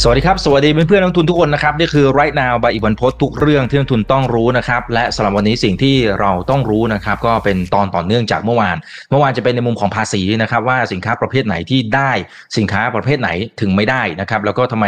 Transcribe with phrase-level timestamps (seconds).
[0.00, 8.76] สวัสดีครับ สวัสดีเพื่อนๆนักทุนทุกคนนะครับนี่คือ right now บายอีกวันพศทุกเรื่องที่นักทุนต้องรู้นะครับและสำหรับวันนี้สิ่งที่เราต้องรู้นะครับก็เป็นตอนต่อเนื่องจากเมื่อวาน
[9.10, 12.10] เมื่อวานจะเป็นในมุมของภาษีนะครับว่าสินค้าประเภทไหนที่ได้
[12.56, 13.28] สินค้าประเภทไหน
[13.60, 14.86] ถึงไม่ได้นะครับแล้วก็ทำไม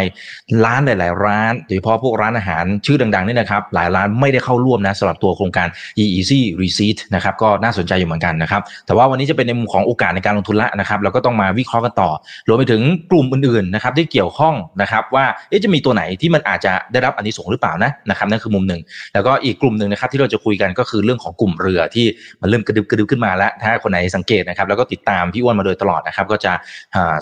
[0.64, 5.68] ร้านหลาย ๆ ร้านโดยเฉพาะพวกร้านอาหารชื่อดังๆนี่นะครับหลายร้านไม่ได้เข้าร่วมนะสำหรับตัวโครงการ
[6.04, 12.10] easy receipt นะครับก็น่าสนใจอยู่เหมือนกันนะครับแต่ว่าวันนี้จะเป็นในมุมของโอกาสในการลงทุนละนะครับแล้วก็ต้องมาวิเคราะห์กันต่อ
[12.48, 18.80] รวมไปถึงกลุ่มอื่นๆนะครับที่เกี่ยวข้องนะครับว่าเอ๊ะจะมีตัวไหนที่มันอาจจะได้รับอันนี้ส่งหรือเปล่านะนะครับนั่นคือมุมหนึ่ง
[19.14, 22.06] แล้วก็อีกกลุ่มหนึ่งนะครับที่เราจะคุยกันก็คือเรื่องของกลุ่มเรือที่
[22.40, 26.52] มันเริ่มกระดึบกระดึบขึ้นมาแล้ว ถ้าคนไหนสังเกตนะครับแล้วก็ติดตามพี่อ้วนมาโดยตลอดนะครับก็จะ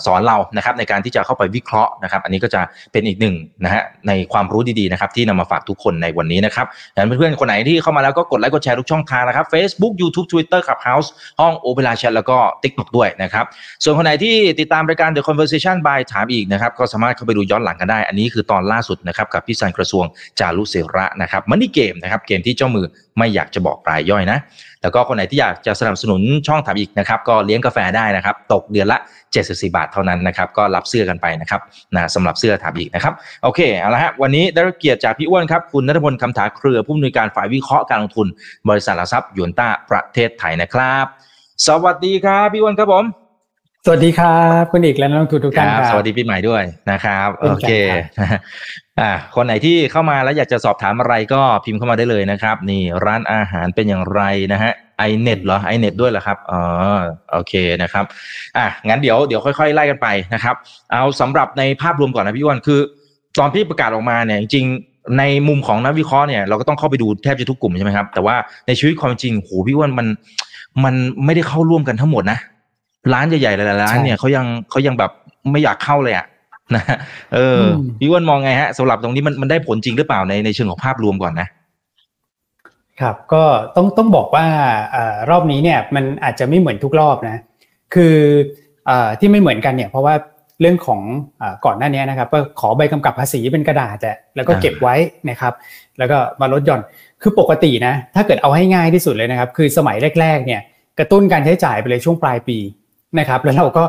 [0.05, 11.07] สอนเรานะครับในการที่จะเข้าไปวิเคราะห์นะครับ อันนี้ก็จะเป็นอีกหนึ่งนะฮะในความรู้ดีๆนะครับที่นำมาฝากทุกคนในวันนี้นะครับดังนั้นเพื่อนๆคนไหนที่เข้ามาแล้วก็กดไลค์กดแชร์ทุกช่องทางนะครับ Facebook YouTube Twitter Clubhouse
[11.39, 13.45] ห้องโอเปร่าแชทแล้วก็ TikTok ด้วยนะครับ
[13.83, 20.05] ส่วนคนไหนที่ติดตามรายการ The Conversation by ถามอีกนะครับก็สามารถเข้าไปดูย้อนหลังกันได้ อันนี้คือตอนล่าสุดนะครับกับพี่สันกระทรวง
[20.39, 22.85] จารุเสระนะครับมันนี่เกมนะครับเกมที่เจ้ามือ
[23.17, 24.37] ไม่อยากจะบอกรายย่อยนะ
[24.81, 28.97] แล้วก็คนไหนที่อยากจะสนับสนุนช่องถามอีกนะครับก็เลี้ยงกาแฟได้นะครับ ตกเดือนละ
[29.33, 31.61] 74 บาทเท่านั้นนะครับก็รับเสื้อกันไปนะครับ
[31.95, 38.27] นะสำหรับเสื้อถามอีกนะครับโอเคเอาละฮะวันนี้ได้รับเกียรติจากพี่อ้วนครับคุณนัทพลคำถาเครือผู้อำนวยการฝ่ายวิเคราะห์การลงทุน
[38.69, 41.05] บริษัทหลักทรัพย์ยวนต้าประเทศไทยนะครับ
[41.67, 43.22] สวัสดีครับพี่อ้วนครับผม
[43.85, 47.71] สวัสดีครับคุณอีกและนักลงทุนทุกท่านครับ สวัสดีปีใหม่ด้วยนะครับ โอเค
[48.99, 54.21] อ่าคนไหนที่เข้ามาแล้วอยากจะสอบถามอะไรก็พิมพ์เข้ามาได้เลยนะครับ นี่ร้านอาหารเป็นอย่างไร
[54.53, 56.61] นะฮะไอเน็ตเหรอไอเน็ตด้วยเหรอครับอ๋อ
[57.31, 58.05] โอเคนะครับ
[58.57, 60.55] อะงั้นเดี๋ยวเดี๋ยวค่อยๆ ไล่กันไปนะครับ
[60.91, 62.79] เอาสำหรับในภาพรวมก่อนนะพี่อ้วนคือ
[63.39, 68.35] ตอนที่ประกาศออกมาเนี่ยจริงๆในมุมของนักวิเคราะห์เนี่ยเราก็ต้องเข้าไปดูแทบจะทุกกลุ่มใช่ไหมครับแต่ว่า
[68.67, 70.07] ในชีวิตความจริงโหพี่อ้วนมัน
[70.83, 70.95] มัน
[71.25, 72.39] ไม่ได้เข้าร่วมกันทั้งหมดนะ
[73.13, 75.11] ร้านใหญ่ๆหลายๆร้านเนี่ยเขายังเขายังแบบ
[75.51, 76.25] ไม่อยากเข้าเลยอะ
[76.75, 76.83] นะ
[77.33, 77.61] เออ
[77.99, 81.47] พี่อ้วนมองไงฮะสำหรับตรงนี้มันมันได้ผลจริงหรือเปล่าในในเชิงของภาพรวมก่อนนะ
[83.01, 83.43] ครับก็
[83.75, 84.45] ต้องต้องบอกว่า
[84.95, 84.97] อ
[85.29, 87.37] รอบนี้เนี่ยมันอาจจะไม่เหมือนทุกรอบนะ
[87.93, 88.15] คือ
[88.89, 90.15] อที่ไม่เหมือนกันเนี่ยเพราะว่า
[90.61, 91.01] เรื่องของ
[91.41, 93.97] อก่อนหน้านี้นะครับก็ขอใบกำกับภาษีเป็นกระดาษ
[94.35, 94.95] แล้วก็เก็บไว้
[95.29, 95.53] นะครับ
[95.97, 96.81] แล้วก็มาลดหย่อน
[97.21, 100.61] คือปกตินะถ้าเกิดเอาให้ง่ายที่สุดเลยนะครับ คือสมัยแรก ๆ เนี่ย
[100.99, 102.57] กระตุ้นการใช้จ่ายไปเลยช่วงปลายปี
[103.19, 103.83] นะครับ แล้วเราก็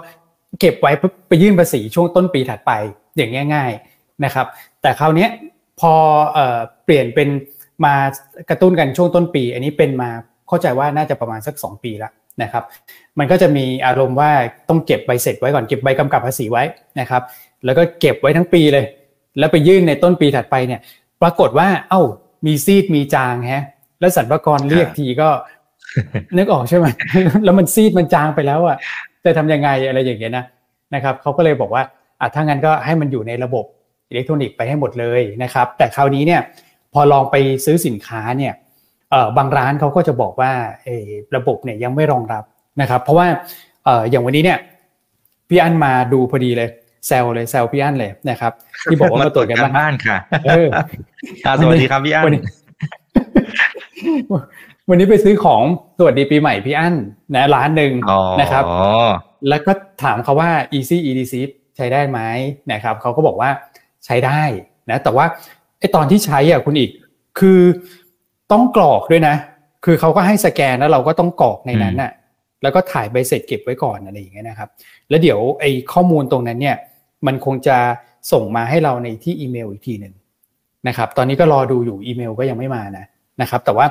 [0.60, 0.92] เก็บไว้
[1.28, 2.72] ไปยื่นภาษีช่วงต้นปีถัดไป
[3.16, 4.46] อย่างง่าย ๆนะครับ
[4.82, 5.26] แต่คราวนี้
[5.80, 5.92] พอ
[6.84, 7.28] เปลี่ยนเป็น
[7.84, 7.94] มา
[8.50, 10.10] กระตุ้นกันช่วงต้นปี อันนี้เป็นมา
[10.48, 12.64] เข้าใจว่าน่าจะประมาณสัก 2 ปีแล้วนะครับ
[13.18, 14.30] มันก็จะมีอารมณ์ว่า
[14.68, 16.64] ต้องเก็บใบเสร็จไว้ก่อนเก็บใบกำกับภาษีไว้
[17.00, 17.22] นะครับ
[17.64, 18.84] แล้วก็เก็บไว้ทั้งปีเลย
[19.38, 20.80] แล้วไปยื่นในต้นปีถัดไปเนี่ย
[21.22, 22.02] ปรากฏว่า เอ้า
[22.46, 23.64] มีซีดมีจางฮะ
[24.00, 25.28] แล้วสรรพากรเรียกทีก็
[26.38, 26.86] นึกออกใช่ไหม
[27.44, 28.76] แล้วมันซีดมันจางไปแล้วอะ
[29.24, 30.44] จะทำยังไงอะไรอย่างเงี้ยนะ
[30.94, 31.82] นะครับเขาก็เลยบอกว่า
[32.20, 33.64] อะถ้างั้นก็ให้มันอยู่ในระบบ
[34.08, 36.40] อิเล็กทรอนิกส์ไปให้หมดเลยนะครับแต่คราวนี้เนี่ย
[36.92, 38.52] พอลองไปซื้อสินค้าเนี่ย
[39.10, 40.52] เออบางร้านเขาก็จะบอกว่า
[40.84, 42.44] เออระบบเนี่ยยังไม่รองรับ
[42.80, 43.26] นะครับ เพราะว่า
[43.84, 44.58] เอออย่างวันนี้เนี่ย
[45.48, 46.68] พี่อันมาดูพอดีเลย
[47.06, 48.52] แซลเลยแซลพี่อันเลยนะครับ
[48.90, 50.68] ที่บอกว่ามาตรวจกันบ้านค่ะเออ
[51.60, 52.34] สวัสดีครับพี่อัน
[54.88, 55.62] วันนี้ไปซื้อของ
[55.98, 56.94] สวัสดีปีใหม่พี่อั้น
[57.34, 57.92] นะร้านหนึ่ง
[58.40, 58.64] นะครับ
[59.48, 59.72] แล้วก็
[60.02, 61.34] ถามเขาว่า easy edc
[61.76, 62.20] ใช้ได้ไหม
[62.72, 63.50] นะครับเขาก็บอกว่า
[64.04, 64.42] ใช้ได้
[64.90, 65.26] นะแต่ว่า
[65.78, 66.90] ไอตอนที่ใช้อะคุณอีก
[67.38, 67.60] คือ
[68.52, 69.36] ต้องกรอกด้วยนะ
[69.84, 72.12] คือเขาก็ให้สแกนแล้วเราก็ต้องกรอกในนั้นน่ะ
[72.62, 74.68] แล้วก็ถ่ายใบเสร็จเก็บไว้ก่อนอะไรอย่างเงี้ยนะครับ
[75.08, 76.76] แล้วเดี๋ยวไอข้อมูลตรงนั้นเนี่ย
[77.26, 77.76] มันคงจะ
[78.32, 80.14] ส่งมาให้เราในที่อีเมลอีกทีหนึ่ง
[80.88, 83.06] นะครับ ตอนนี้ก็รอดูอยู่อีเมลก็ยังไม่มานะ
[83.40, 83.86] นะครับ แต่ว่า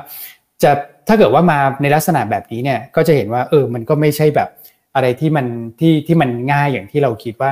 [0.62, 0.70] จะ
[1.08, 4.48] ถ้าเกิดว่ามาในลักษณะแบบนี้เนี่ยก็จะเห็นว่าเออมันก็ไม่ใช่แบบ
[4.94, 5.46] อะไรที่มัน
[5.80, 7.50] ที่ที่มันง่ายอย่างที่เราคิดว่า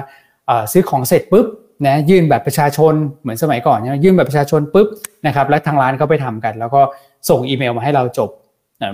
[0.73, 1.47] ซื้อของเสร็จปุ๊บ
[1.87, 4.89] นะยื่นแบบประชาชนเหมือนสมัยก่อนเนี่ยยื่นแบบประชาชนปุ๊บ
[5.27, 6.81] นะครับแล้วทางร้านเขาไปทำกัน แล้วก็
[7.29, 8.31] ส่งอีเมลมาให้เราจบ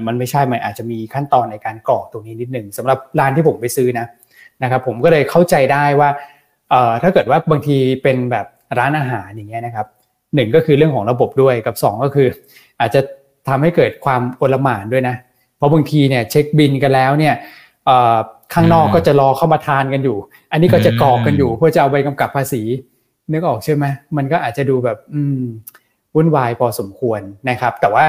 [0.06, 4.06] มันไม่ใช่มันอาจจะมีขั้นตอนในการกรอกตรงนี้นิดหนึ่งสำหรับร้านที่ผมไปซื้อนะ
[4.62, 6.08] นะครับผมก็เลยเข้าใจได้ว่า
[7.02, 8.46] ถ้าเกิดว่าบางทีเป็นแบบ
[8.78, 9.86] ร้านอาหารอย่างเงี้ยนะครับ
[10.34, 12.28] หนึ่งก็คือเรื่องของระบบด้วยกับ 2 ก็คือ
[12.80, 13.00] อาจจะ
[13.48, 15.16] ทำให้เกิดความโอลหม่านด้วยนะ
[15.56, 17.34] เพราะบางทีเนี่ยเช็คบินกันแล้วเนี่ย
[18.54, 20.18] ข้างนอกก็จะรอเข้ามาทานกันอยู่
[20.52, 22.62] อันนี้ก็จะกรอกกันอยู่ เพื่อจะเอาใบกำกับภาษี
[23.32, 23.84] นึกออกใช่ไหม
[24.16, 25.42] มันก็อาจจะดูแบบอืม
[26.14, 28.06] วุ่นวายพอสมควรนะครับ แต่ว่า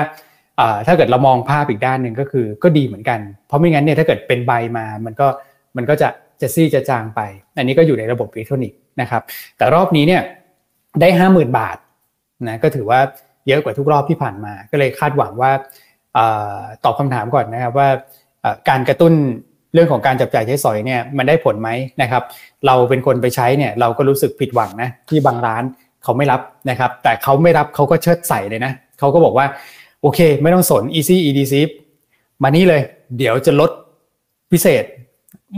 [0.88, 5.27] ถ้าเกิดเรามองภาพอีกด้านหนึ่งก็คือก็ดีเหมือนกัน เพราะไม่งั้นเนี่ยถ้าเกิดเป็นใบมามันก็
[5.77, 6.09] มันก็จะ
[6.41, 7.21] จะซี่จะจางไป
[7.57, 9.21] อันนี้ก็อยู่ในระบบอิเล็กทรอนิกส์นะครับ
[9.57, 10.21] แต่รอบนี้เนี่ย
[11.01, 11.77] ได้ห้าหมื่นบาท
[12.47, 13.00] นะก็ถือว่า
[13.50, 15.51] เยอะกว่าทุกรอบที่ผ่านมา ก็เลยคาดหวังว่า
[16.84, 17.90] ตอบคำถามก่อนนะครับว่า
[18.69, 19.13] การกระตุ้น
[19.74, 21.69] เรื่องของการจับจ่ายใช้สอยเนี่ยมันได้ผลไหม
[22.01, 22.24] นะครับ
[22.66, 25.63] เราเป็นคนไปใช้เนี่ยเราก็รู้สึกผิดหวังนะที่บางร้าน
[26.04, 29.46] เขาไม่รับนะครับ แต่เขาไม่รับเขาก็เชิดใส่เลยนะเขาก็บอกว่า
[30.01, 31.56] โอเค ไม่ต้องสน easy edc
[32.44, 32.81] มานี่เลย
[33.18, 33.72] เดี๋ยวจะลด
[34.51, 34.84] พิเศษ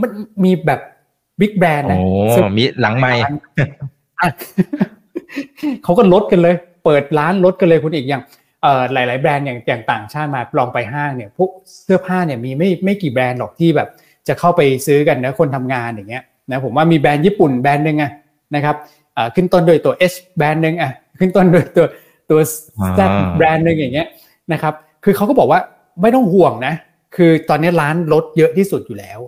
[0.00, 0.10] มัน
[0.44, 0.80] มีแบบ
[1.40, 1.98] บิ๊กแบรนด์นะ
[2.58, 3.12] มีหลังไม่
[5.84, 8.22] เขาก็ลดกันเลย เปิดร้านลดกันเลยคุณอีกอย่าง
[8.62, 11.50] เอ่อหลาย ๆ แบรนด์อย่างอย่างต่างชาติมาลองไปห้างเนี่ยพวก
[11.84, 13.88] เสื้อผ้าเนี่ยมีไม่ไม่กี่แบรนด์หรอกที่แบบ
[14.28, 18.10] จะเข้าไปซื้อกันนะคนทำงานอย่างเงี้ยนะผมว่ามีแบรนด์ญี่ปุ่นแบรนด์หนึ่งอะ
[18.54, 18.76] นะครับ
[19.16, 21.86] อ่าขึ้นต้นโดยตัว H แบรนด์หนึ่งอะขึ้นต้นโดยตัว
[22.30, 22.40] ตัว
[22.98, 23.00] Z
[23.36, 24.06] แบรนด์หนึ่งอย่างเงี้ย
[24.52, 24.74] นะครับ
[25.04, 25.60] คือเขาก็บอกว่า
[26.02, 26.74] ไม่ต้องห่วงนะ
[27.16, 29.20] คือตอนนี้ร้านลดเยอะที่สุดอยู่แล้ว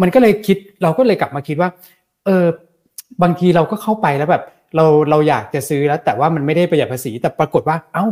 [0.00, 1.70] มันก็เลยคิดเราก็เลยกลับมาคิดว่า
[2.26, 2.44] เออ
[3.22, 4.42] บางทีเราก็เข้าไปแล้วแบบ
[4.76, 8.04] เราเราอยากจะซื้อแล้วแต่ว่ามันไม่ได้ประหยัดภาษี แต่ปรากฏว่า เอา้า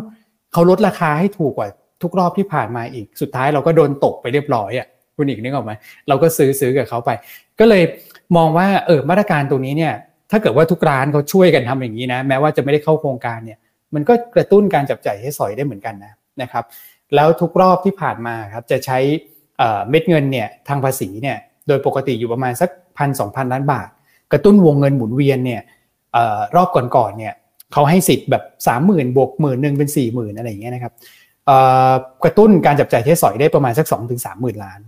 [0.52, 1.68] เขาลดราคาให้ถูกกว่า
[2.02, 5.72] ทุกรอบที่ผ่านมาอีกสุดท้ายเราก็โดนตกไปเรียบร้อยอะคุณอีกนึกออกไหม
[6.08, 7.10] เราก็ซื้อซื้อกับเขาไป
[7.60, 7.82] ก็เลย
[8.36, 9.94] มองว่าเออมาตรการตรงนี้เนี่ย
[10.30, 13.58] ถ้าเกิดว่าทุกร้านเขาช่วยกันทำอย่างนี้นะแม้ว่าจะไม่ได้เข้าโครงการเนี่ย
[13.94, 16.12] มันก็กระตุ้นการจับจ่ายให้สอยได้เหมือนกันนะ
[16.42, 16.64] นะครับ
[17.14, 18.98] แล้วทุกรอบที่ผ่านมาครับจะใช้
[19.58, 21.36] เม็ดเงินเนี่ยทางภาษีเนี่ย
[21.68, 23.88] โดยปกติอยู่ประมาณสักพันสองพันล้านบาท
[24.32, 25.60] กระตุ้นวงเงินหมุนเวียนเนี่ย
[26.56, 27.34] รอบก่อนๆเนี่ย
[27.72, 30.92] เขาให้สิทธิ์แบบสามหมื่นบวกหมื่นหนึ่งเป็นสี่หมื่นอะไรอย่างเงี้ยนะครับ
[32.24, 34.80] กระตุ้นการจับจ่ายใช้สอยได้ประมาณสักสองถึงสามหมื่นล้าน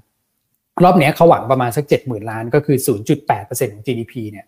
[0.85, 4.47] รอบนี้เขาหวังประมาณสักเจ็ดหมื่นล้านก็คือศูนย์จุดแปดเปอร์เซ็นต์ของ GDP เนี่ย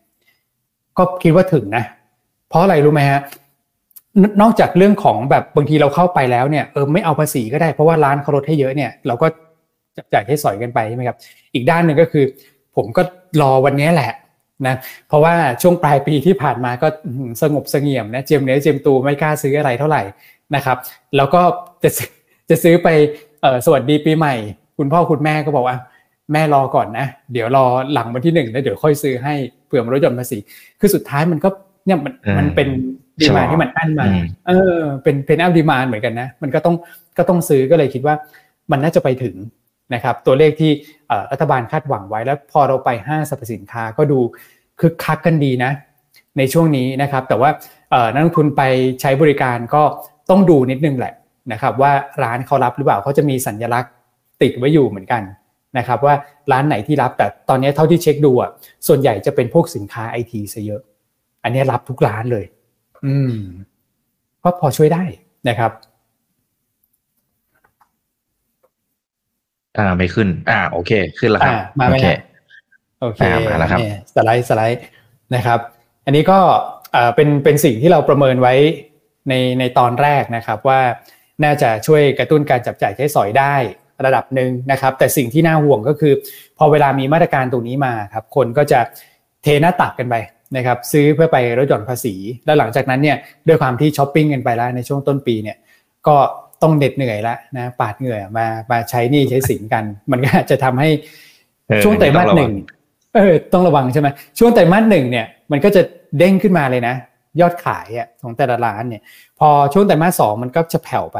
[0.98, 1.84] ก็คิดว่าถึงนะ
[2.48, 3.20] เพราะอะไรรู้ไหมฮะ
[4.42, 9.26] นอกจากเรื่องของแบบบางทีเราเข้าไปแล้วเนี่ยเออไม่เอาภาษีก็ได้เพราะว่าร้านเขาลดให้เยอะเนี่ยเราก็
[9.96, 11.16] จับจ่ายใช้สอยกันไปใช่ไหมครับ
[11.54, 12.25] อีกด้านหนึ่งก็คือ
[12.76, 13.02] ผมก็
[13.42, 14.12] รอวันนี้แหละ
[14.66, 14.75] นะ
[15.08, 16.88] เพราะว่าช่วงปลายปีที่ผ่านมาก็
[17.43, 20.02] สงบเสงี่ยมนะเจมเนื้อเจมตูไม่กล้าซื้ออะไรเท่าไหร่
[20.54, 20.76] นะครับ
[21.16, 21.43] แล้วก็
[21.82, 21.90] จะ
[22.50, 22.88] จะซื้อไป
[23.66, 24.34] สวัสดีปีใหม่
[24.78, 25.76] คุณพ่อคุณแม่ก็บอกว่า
[26.32, 29.34] แม่รอก่อนนะเดี๋ยวรอหลังวันที่หนึ่งแล้วเดี๋ยวค่อยซื้อให้
[29.66, 30.38] เผื่อมันลดหย่อนภาษี
[30.81, 31.49] คือสุดท้ายมันก็
[31.87, 32.69] เนี่ยมันมันเป็น
[33.20, 34.06] ดีมาที่มันอั้นมา
[34.46, 36.75] เออเป็นเป็นอัพดีมานเหมือนกันนะ มันก็ต้อง
[37.19, 38.14] ก็ต้องซื้อก็เลยคิดว่า
[38.70, 39.34] มันน่าจะไปถึง
[39.94, 40.72] นะครับตัวเลขที่
[41.32, 44.18] รัฐบาลคาดหวังไว้แล้วพอเราไปห้างสรรพสินค้าก็ดู
[44.80, 45.72] คึกคักกันดีนะ
[46.38, 47.50] ในช่วงนี้นะครับแต่ว่า
[48.12, 48.62] นักลงทุนไป
[49.00, 49.82] ใช้บริการก็
[50.30, 51.14] ต้องดูนิดนึงแหละ
[51.52, 51.92] นะครับว่า
[52.22, 53.92] ร้านเขารับหรือเปล่าเขาจะมีสัญลักษณ์
[54.42, 55.22] ติดไว้อยู่เหมือนกัน
[55.78, 56.14] นะครับว่า
[56.52, 58.50] ร้านไหนที่รับแต่ตอนนี้เท่าที่เช็คดูอะ
[58.86, 60.80] ส่วนใหญ่จะเป็นพวกสินค้าไอทีซะเยอะ
[61.42, 62.44] อันนี้รับทุกร้านเลย
[63.06, 63.36] อืม
[64.42, 65.04] ก็พอช่วยได้
[65.48, 65.70] นะครับ
[69.78, 72.00] อ่าไม่ขึ้น อ่าโอเค ขึ้นแล้วครับมาไม่
[73.00, 73.80] โอเคมาแล้วครับ
[74.14, 74.84] สไลด์สไลด์
[75.34, 75.58] นะครับ
[76.04, 76.38] อันนี้ก็
[77.14, 78.54] เป็นเป็นสิ่งที่เราประเมินไว้
[79.28, 80.80] ในในตอนแรกนะครับว่า
[81.44, 83.54] น่าจะช่วยกระตุ้นการจับจ่ายใช้สอยได้
[84.06, 86.12] ระดับหนึ่งนะครับ แต่สิ่งที่น่าห่วงก็คือ
[86.58, 88.80] พอเวลามีมาตรการตรงนี้มาครับคนก็จะ
[89.42, 90.14] เทหน้าตักกันไป
[90.56, 92.14] นะครับซื้อเพื่อไปลดหย่อนภาษี
[92.44, 93.16] แล้วหลังจากนั้นเนี่ย
[93.48, 95.56] ด้วยความที่ช้อปปิ้งกันไปแล้วในช่วงต้นปีเนี่ย
[96.06, 96.16] ก็
[96.62, 100.88] ต้องเด็ดเหนื่อยแล้วนะปาดเหงื่อมามาใช้นี่ใช้สินกัน มันก็จะทำให้
[101.85, 102.53] ช่วงไตรมาสหนึ่ง
[103.14, 105.82] เออต้องระวังใช่ไหมช่วงไตรมาสหนึ่งเนี่ยมันก็จะ
[106.19, 106.94] เด้งขึ้นมาเลยนะ
[107.41, 109.03] ยอดขายอะของแต่ละร้านเนี่ย
[109.38, 111.19] พอช่วงไตรมาสสองมันก็จะแผ่วไป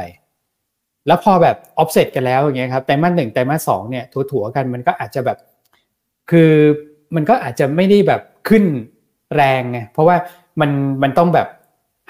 [1.07, 5.39] แล้วพอแบบออฟเซ็ตกันแล้วอย่างเงี้ยครับไตรมาสหนึ่งไตรมาสสองเนี่ยถัวๆกันมันก็อาจจะแบบ
[6.31, 6.53] คือ
[7.15, 8.65] มันก็อาจจะไม่ได้แบบขึ้น
[9.37, 10.17] แรงไงเพราะว่า
[10.61, 10.71] มัน
[11.03, 11.49] มันต้องแบบ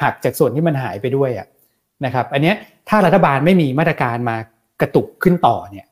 [0.03, 1.47] หักจากส่วนที่มันหายไปด้วยอะ
[2.05, 2.53] นะครับอันนี้
[2.89, 4.37] ถ้ารัฐบาลไม่มีมาตรการมา
[4.81, 5.87] กระตุกขึ้นต่อเนี่ย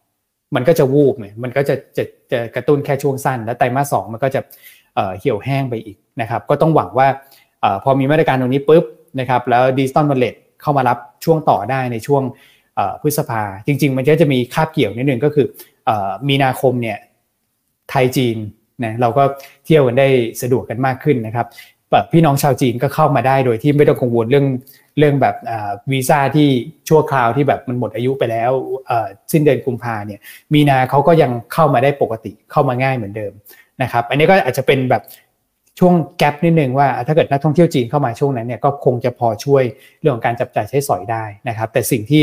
[0.54, 4.40] มันก็จะวูบเนี่ยมันก็จะจะจะกระตุ้นแค่ช่วงสั้น แล้วไตรมาสสองมันก็จะ
[5.18, 7.08] เหี่ยวแห้งไปอีกนะครับก็ต้องหวังว่า
[7.84, 8.84] พอมีมาตรการตรงนี้ปุ๊บ
[9.20, 12.22] นะครับแล้วดิจิตอลวอลเล็ตเข้ามารับช่วงต่อได้ในช่วง
[13.02, 15.46] พฤษภาจริง ๆ มันก็จะมีคาบเกี่ยวนิดนึงก็คือ
[16.28, 16.98] มีนาคมเนี่ย
[17.90, 18.36] ไทยจีน
[18.84, 19.22] นะเราก็
[19.64, 20.08] เที่ยวกันได้
[20.42, 21.46] สะดวกกันมากขึ้นนะครับ
[22.12, 24.46] พี่น้องชาวจีนก็เข้ามาได้โดยที่ไม่ต้องกังวลเรื่อง
[24.98, 25.36] เรื่องแบบ
[25.92, 26.48] วีซ่าที่
[26.88, 28.50] ชั่วคราวที่แบบมันหมดอายุไปแล้ว
[29.32, 30.20] สิ้นเดือนกุมภาเนี่ย
[30.54, 33.32] มีนาเขาก็ยังเข้ามาได้ปกติเข้ามาง่ายเหมือนเดิม
[33.82, 35.02] นะครับอันนี้ก็อาจจะเป็นแบบ
[35.78, 39.62] ช่วงแกลบนิดนึงว่าถ้าเกิดนักท่องเที่ยวจีนเข้ามาช่วงนั้นเนี่ยก็คงจะพอช่วย
[40.00, 42.22] เรื่องของการจับจ่ายใช้สอยได้นะครับแต่สิ่งที่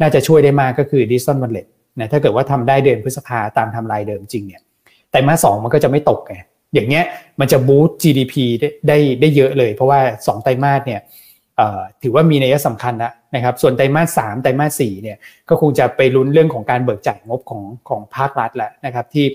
[0.00, 1.66] น่าจะช่วยได้มากก็คือดิจิตอลวันเล็ต
[1.98, 4.62] นะถ้าเกิดว่าทำได้เดือนพฤษภาตามทำลายเดิมจริงเนี่ย
[5.10, 6.34] แต่มาสองมันก็จะไม่ตกไง
[6.74, 7.04] อย่างเงี้ย
[7.40, 11.00] มันจะบูสต์ GDP ได้ได้ได้เยอะเลย เพราะว่า 2 ไตรมาสเนี่ย
[12.02, 15.16] ถือว่ามีนัยสำคัญแล้วนะครับ ส่วนไตรมาสสามไตรมาสสี่เนี่ย
[15.48, 19.26] ก็คงจะไปลุ้นเรื่องของการเบิกจ่ายงบของของภาครัฐแหละนะครับที่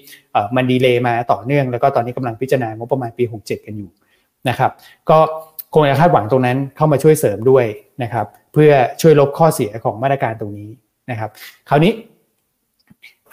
[0.55, 3.89] มันดีเลย์มาต่อเนื่อง แล้วก็ตอนนี้กำลังพิจารณางบประมาณปี 67 กันอยู่
[4.49, 4.71] นะครับ
[5.09, 5.17] ก็
[5.73, 7.65] คงจะคาดหวังตรงนั้นเข้ามาช่วยเสริมด้วย
[8.03, 8.71] นะครับเพื่อ
[9.01, 10.69] ช่วยลบข้อเสียของมาตรการตรงนี้
[11.11, 11.29] นะครับ
[11.69, 11.91] คราวนี้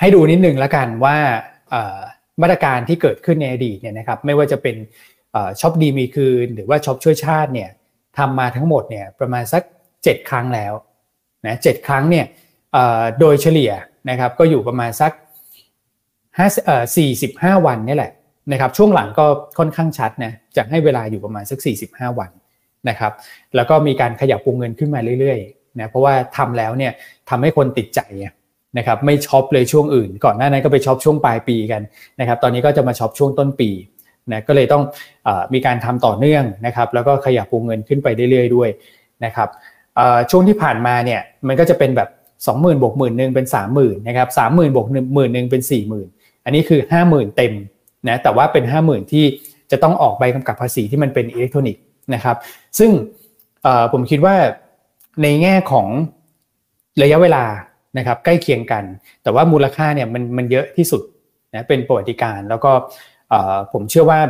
[0.01, 1.17] ให้ดูนิดนึงแล้วกันว่า
[2.43, 4.77] มาตรการที่เกิดขึ้นในอดีตเนี่ยนะครับไม่ว่าจะเป็น
[5.61, 7.71] ช็อปดีมีคืน หรือว่าช็อปช่วยชาติเนี่ย
[8.19, 9.63] ทำมาทั้งหมดเนี่ยประมาณสัก
[9.95, 10.73] 7 ครั้งแล้ว
[11.47, 12.27] นะแต่ละครั้งเนี่ย
[13.21, 13.73] โดยเฉลี่ย
[14.11, 15.13] นะครับก็อยู่ประมาณสัก
[15.89, 16.85] 5เอ่อ
[17.59, 18.13] 45วันนี่แหละ
[18.53, 19.27] นะครับช่วงหลังก็
[19.59, 21.59] ค่อนข้างชัดนะจะให้เวลาอยู่ประมาณสัก
[21.91, 22.31] 45 วัน
[22.89, 23.13] นะครับ
[23.57, 26.93] แล้วก็มีการขยับวงเงินขึ้นมาเรื่อยๆนะเพราะว่าทำแล้วเนี่ย
[27.31, 28.01] ทำให้คนติดใจ
[28.79, 31.83] นะครับไม่ช็อปเลยช่วงอื่น ก่อนหน้านั้นก็ไปช็อปช่วงปลายปีกัน
[32.21, 33.71] นะครับตอนนี้ก็จะมาช็อปช่วงต้นปี
[34.33, 34.83] นะก็เลยต้อง
[35.27, 38.69] อมีการทำต่อเนื่องนะครับแล้วก็ขยับวงเงินขึ้นไปเรื่อยๆด้วย
[39.25, 39.49] นะครับ
[40.31, 42.09] ช่วงที่ผ่านมาเนี่ยมันก็จะเป็นแบบ
[42.47, 43.47] 20,000บวกหมื่นหนึ่งเป็น
[43.77, 45.63] 30,000นะครับ30,000บวกหมื่นหนึ่งเป็น
[46.03, 47.55] 40,000 อันนี้คือ 50,000 เต็ม
[48.09, 49.25] นะแต่ว่าเป็น 50,000 ที่
[49.71, 51.83] จะต้องออกใบกำกับภาษีที่มันเป็นอิเล็กทรอนิกส์
[52.15, 52.37] นะครับ
[52.79, 52.91] ซึ่ง
[53.93, 54.37] ผมคิดว่า
[55.23, 55.87] ในแง่ของ
[57.03, 57.45] ระยะเวลา
[57.97, 58.85] นะครับใกล้เคียงกัน
[59.23, 61.03] แต่ว่ามูลค่าเนี่ยมันมันเยอะที่สุด
[61.55, 62.73] นะเป็นประวัติการแล้วก็
[63.73, 64.21] ผมเชื่อว่า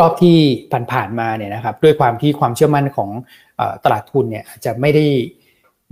[0.00, 0.36] รอบที่
[0.92, 3.10] ผ่านๆมาเนี่ยนะครับด้วยความที่ความเชื่อมั่นของ
[3.84, 5.04] ตลาดทุนเนี่ยจะไม่ได้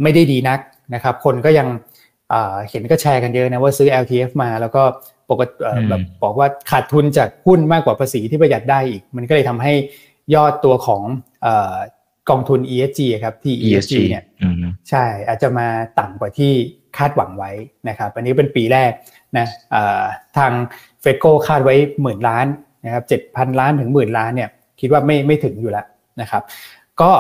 [0.03, 0.59] ไม่ได้ดีนัก
[0.95, 1.69] นะครับ คนก็ยัง
[2.71, 4.83] เห็นก็แชร์กันเยอะนะว่าซื้อ LTF มาแล้วก็
[5.31, 5.55] ปกติ
[5.89, 9.73] แบบบอกว่าขาดทุนจากหุ้นมากกว่าภาษีที่ประหยัดได้อีก มันก็เลยทำให้
[10.35, 11.03] ยอดตัวของ
[12.31, 14.25] กองทุน ESG ครับที่ ESG เนี่ย
[14.91, 15.69] ใช่อาจจะมา
[15.99, 16.53] ต่ำกว่าที่
[16.97, 17.51] คาดหวังไว้
[17.89, 18.93] นะครับ อันนี้เป็นปีแรก
[19.39, 19.47] นะ
[20.37, 20.53] ทาง
[21.01, 22.47] เฟดโกคาดไว้หมื่นล้าน
[22.85, 25.87] นะครับเจ็ดพันล้านถึงหมื่นล้านเนี่ยคิดว่าไม่ไม่ถึงอยู่แล้ว
[26.21, 26.43] นะครับ
[27.01, 27.11] ก็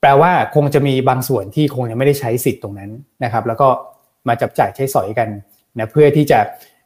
[0.00, 2.90] แปลว่าคงจะมีบางส่วนที่คงยังไม่ได้ใช้สิทธิ์ตรงนั้น
[3.24, 3.68] นะครับ แล้วก็
[4.28, 5.28] มาจับจ่ายใช้สอยกัน
[5.78, 6.38] นะเพื่อที่จะ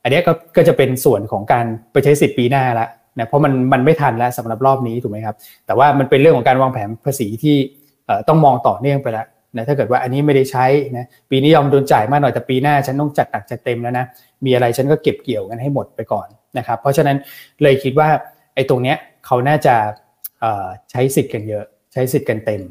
[0.02, 2.86] อันนี้ก็ก็จะเป็นส่วนของการไปใช้สิทธิ์ปีหน้าละ
[3.18, 7.56] นะเพราะมันมันไม่ทันแล้วสำหรับรอบนี้ถูกไหมครับ แต่ว่ามันเป็นเรื่องของการวางแผนภาษีที่
[8.28, 14.04] ต้องมองต่อเนื่องไปแล้วนะถ้าเกิดว่าอันนี้ไม่ได้ใช้นะปีนี้ยอมโดนจ่ายมากหน่อยแต่ปีหน้าฉันต้องจัดหนักจัดเต็มแล้วนะ
[14.44, 17.16] มีอะไรฉันก็เก็บเกี่ยวกันให้หมดไปก่อนนะครับเพราะฉะนั้น
[17.62, 18.08] เลยคิดว่า
[18.54, 18.96] ไอ้ตรงเนี้ย
[19.26, 19.74] เขาน่าจะ
[20.90, 22.62] ใช้สิทธิ์กันเยอะ ใช้สิทธิ์กันเต็ม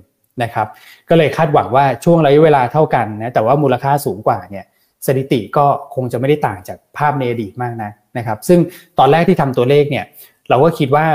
[0.43, 0.67] นะครับ
[1.09, 4.65] ก็เลยคาดหวังว่าช่วงระยะเวลาเท่ากันนะแต่ว่ามูลค่าสูงกว่าเนี่ย
[5.05, 8.59] สถิติก็คงจะไม่ได้ต่างจากภาพในอดีตมากนะนะครับซึ่ง
[8.99, 10.05] ตอนแรกที่ทำตัวเลขเนี่ย
[10.49, 11.07] เราก็คิดว่า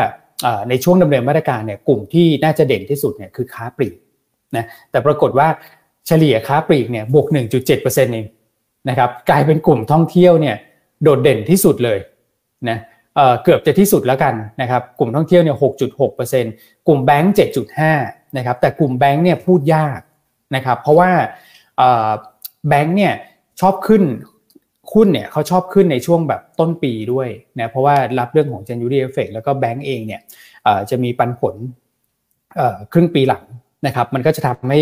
[0.68, 3.96] ในช่วงดำเนินมาตรการเนี่ยกลุ่มที่น่าจะเด่นที่สุดเนี่ยคือค้าปลีก
[4.56, 5.48] นะแต่ปรากฏว่า
[6.06, 7.26] เฉลี่ยค้าปลีกเนี่ยบวก
[7.64, 8.26] 1.7%เอง
[8.88, 10.56] นะครับกลายเป็นกลุ่มท่องเที่ยวเนี่ย
[11.02, 11.98] โดดเด่นที่สุดเลย
[12.68, 15.56] นะ เกือบจะที่สุดแล้วกันนะครับกลุ่มท่องเที่ยวเนี่ย
[16.20, 17.34] 6.6%กลุ่มแบงก์
[17.84, 20.00] 7.5นะครับแต่กลุ่มแบงก์เนี่ยพูดยาก
[20.56, 21.10] นะครับเพราะว่า
[22.68, 23.14] แบงก์เนี่ย
[23.60, 24.02] ชอบขึ้น
[24.92, 27.28] หุ้นเนี่ยเขาชอบขึ้นในช่วงแบบต้นปีด้วย
[27.60, 30.20] นะเพราะว่ารับเรื่องของ January Effect แล้วก็แบงก์เองเนี่ย
[30.90, 31.54] จะมีปันผล
[32.92, 33.44] ครึ่งปีหลัง
[33.86, 34.80] นะครับมันก็จะทำให้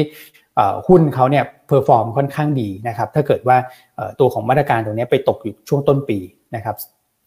[0.88, 3.56] หุ้นเขาเนี่ย perform ค่อนข้างดีนะครับถ้าเกิดว่า
[4.20, 6.18] ตัวของมาตรการตรงนี้ไปตกอยู่ช่วงต้นปี
[6.56, 6.76] นะครับ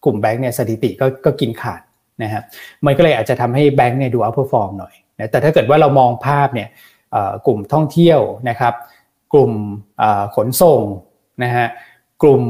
[0.05, 1.81] กลุ่มแบงก์เนี่ยสถิติก็ก็กินขาด
[2.23, 2.43] นะครับ
[2.85, 6.67] มันก็เลยอาจจะทำให้แบงก์เนี่ยดู outperform หน่อยนะแต่ถ้าเกิดว่าเรามองภาพเนี่ย
[7.45, 8.73] กลุ่มท่องเที่ยวนะครับ
[9.33, 9.51] กลุ่ม
[10.35, 10.81] ขนส่ง
[11.43, 11.67] นะฮะ
[12.21, 12.43] กลุ่ม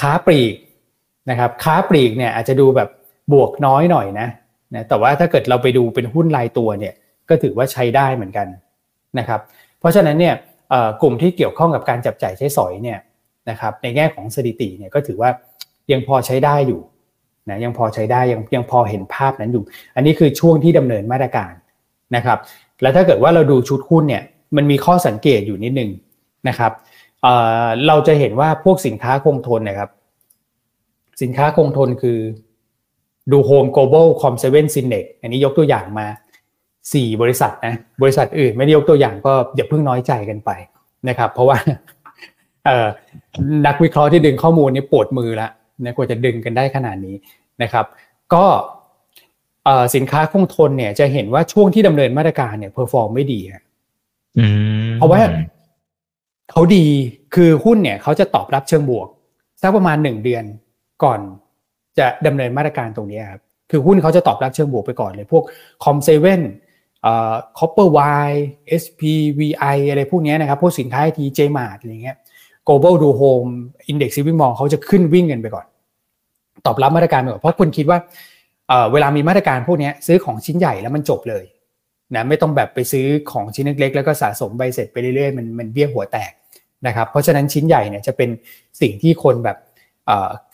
[0.00, 0.54] ค้าปลีก
[1.30, 2.88] นะครับค้าปลีกเนี่ยอาจจะดูแบบ
[3.32, 4.28] บวกน้อยหน่อยนะ
[4.74, 6.94] นะแต่ว่าถ้าเกิดเราไปดูเป็นหุ้นรายตัวเนี่ย
[7.28, 8.46] ก็ถือว่าใช้ได้เหมือนกัน
[9.18, 9.40] นะครับ
[9.80, 10.34] เพราะฉะนั้นเนี่ย
[11.02, 12.98] กลุ่มที่เกี่ยวข้องกับการจับจ่ายใช้สอยเนี่ย
[13.50, 15.30] นะครับในแง่ของสถิติเนี่ยก็ถือว่า
[15.92, 16.80] ยังพอใช้ได้อยู่
[17.48, 19.64] นะยังพอใช้ได้ยังยังพอเห็นภาพนั้นอยู่
[19.96, 21.52] อันนี้คือช่วงที่ดำเนินมาตรการ
[22.16, 22.38] นะครับ
[22.82, 24.22] แล้วถ้าเกิดว่าเราดูชุดหุ้นเนี่ย
[24.56, 25.90] มันมีข้อสังเกตอยู่นิดนึง
[26.48, 26.72] นะครับ
[27.86, 29.90] เราจะเห็นว่าพวกสินค้าคงทนนะครับ
[31.22, 32.18] สินค้าคงทนคือ
[33.32, 36.06] ดู Home Global Com 7 Index อันนี้ยกตัวอย่างมา
[36.62, 40.50] 4 บริษัทนะ บริษัทอื่นไม่ได้ยกตัวอย่างก็อย่าเพิ่งน้อยใจกันไป
[41.08, 41.56] นะครับ เพราะว่า
[43.66, 45.48] นักวิเคราะห์ที่ดึงข้อมูลนี้ปวดมือละ
[45.84, 47.16] นะกว่าจะดึงกันได้ขนาดนี้
[47.62, 47.86] นะครับ
[48.34, 48.44] ก็
[49.94, 53.40] สินค้าคงทนเนี่ยจะเห็นว่าช่วงที่ดำเนินมาตรการเนี่ย perform ไม่ดี
[54.96, 55.20] เพราะว่า
[56.50, 56.84] เขาดี
[57.34, 59.08] คือหุ้นเนี่ยเขาจะตอบรับเชิงบวก
[59.62, 60.44] สักประมาณหนึ่งเดือน
[61.04, 61.20] ก่อน
[61.98, 65.44] จะดำเนินมาตรการตรงนี้ครับคือหุ้นเขาจะตอบรับเชิงบวกไปก่อนเลยพวก
[65.84, 66.40] COM7
[67.06, 67.98] อ่า Copperwired
[68.68, 72.16] SPVI อะไรพวกนี้นะครับพวกสินค้าไอที JMART อะไรเงี้ย
[72.66, 73.52] global do home
[73.90, 75.66] index ซิวิ่งมองเขาจะขึ้นวิ่งกันไปก่อน
[76.66, 77.98] ตอบรับมาตรการไปก่อนเพราะคุณคิดว่า
[78.92, 81.44] เวลามีมาตรการพวกนี้ซื้อของชิ้นใหญ่แล้วมันจบเลย
[82.14, 86.32] นะไม่ต้องแบบไปซื้อของชิ้นเล็กๆ แล้วก็สะสมใบเสร็จไปเรื่อยๆมันมันเบี้ยหัวแตก
[86.86, 88.30] นะครับเพราะฉะนั้นชิ้นใหญ่เนี่ยจะเป็น
[88.80, 89.56] สิ่งที่คนแบบ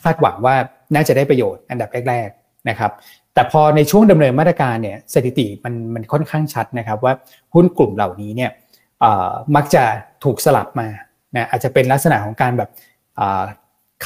[0.02, 0.54] คาดหวังว่า
[0.94, 2.92] น่าจะได้ประโยชน์อันดับแรกๆนะครับ
[3.34, 7.12] แต่พอในช่วงดำเนินมาตรการเนี่ยสถิติมันมันค่อนข้างชัดนะครับว่า
[7.54, 8.50] หุ้นกลุ่มเหล่านี้เนี่ย
[9.56, 9.82] มักจะ
[10.24, 10.88] ถูกสลับมา
[11.36, 12.70] นะอาจจะเป็นลักษณะของการแบบ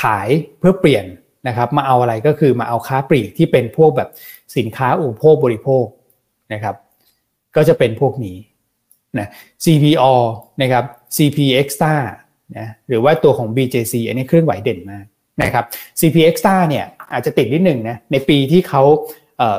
[0.03, 0.29] ขาย
[0.59, 1.05] เพื่อเปลี่ยน
[1.49, 4.09] นะครับมาเอาอะไรก็คือมาเอาค้าปลีกที่เป็นพวกแบบ
[4.57, 5.85] สินค้าอุปโภคบริโภค
[6.53, 6.75] นะครับ
[7.57, 8.37] ก็จะเป็นพวกนี้
[9.19, 9.29] นะ
[9.65, 10.15] CPO
[10.63, 10.85] นะครับ
[11.17, 11.95] CP Extra
[12.59, 15.05] นะหรือว่าตัวของ BJC อันนี้เคลื่อนไหวเด่นมาก
[15.43, 15.65] นะครับ
[16.01, 18.83] CP Extra เนี่ยอาจจะติดนิดหนึ่งนะในปีที่เขา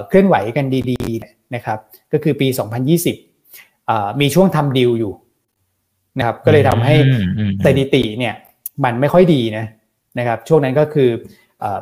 [0.08, 1.80] เคลื่อนไหวกันดีๆนะครับ
[2.14, 2.48] ก็คือปี
[3.34, 5.14] 2020 มีช่วงทำดีลอยู่
[6.18, 6.96] นะครับก็เลยทำให้
[7.66, 8.34] สถิติเนี่ย
[8.84, 9.66] มันไม่ค่อยดีนะ
[10.20, 11.10] นะครับช่วงนั้นก็คือ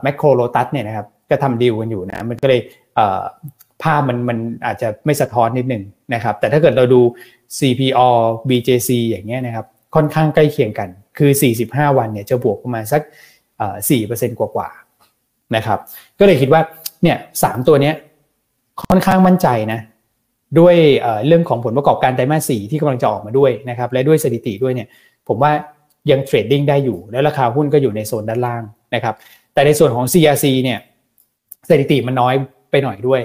[0.01, 2.61] แมคโครโลตัสเนี่ยนะครับก็ทำดีลกันอยู่นะมันก็เลย
[3.83, 5.83] ภาพมันมันอาจจะไม่สะท้อนนิดหนึ่ง
[6.13, 7.01] นะครับ แต่ถ้าเกิดเราดู
[7.57, 8.09] CPO
[8.49, 11.31] BJC อย่างเงี้ยนะครับ ค่อนข้างใกล้เคียงกัน คือ
[11.63, 13.01] 45 วันเนี่ยจะบวกประมาณสัก
[13.89, 15.79] สี่เปอร์เซ็นต์กว่าๆนะครับ
[16.19, 16.61] ก็เลยคิดว่า
[17.03, 17.95] เนี่ยสามตัวเนี้ย
[18.83, 19.79] ค่อนข้างมั่นใจนะ
[20.59, 20.75] ด้วย
[21.27, 24.87] เรื่องของผลประกอบการไตรมาสสี่ที่กำลังจะออกมาด้วยนะครับ และด้วยสถิติด้วยเนี่ย
[25.27, 25.51] ผมว่า
[26.11, 28.63] ยังเทรดดิ้งได้อยู่ และราคาหุ้นก็อยู่ในโซนด้านล่าง
[28.95, 29.15] นะครับ
[29.53, 30.79] แต่ในส่วนของ CRC เนี่ย
[31.69, 32.33] สถิติมันน้อย
[32.71, 33.21] ไปหน่อยด้วย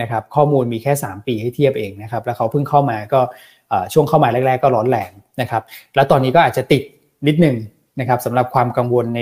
[0.00, 3.20] นะครับข้อมูลมีแค่ 3 ปีให้เทียบเองนะครับแล้วเขาเพิ่งเข้ามาก็
[3.92, 5.62] ช่วงเข้ามาแรก ๆ ก็ร้อนแรงนะครับ
[5.94, 6.82] แล้วตอนนี้ก็อาจจะติด
[7.26, 7.56] นิดนึง
[8.00, 9.20] นะครับสำหรับความกังวลใน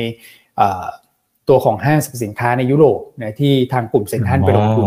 [1.48, 4.82] ตัวของห้างสรรพสินค้าในยุโรปนะที่ทางกลุ่มเซ็นทรัลไปลงทุ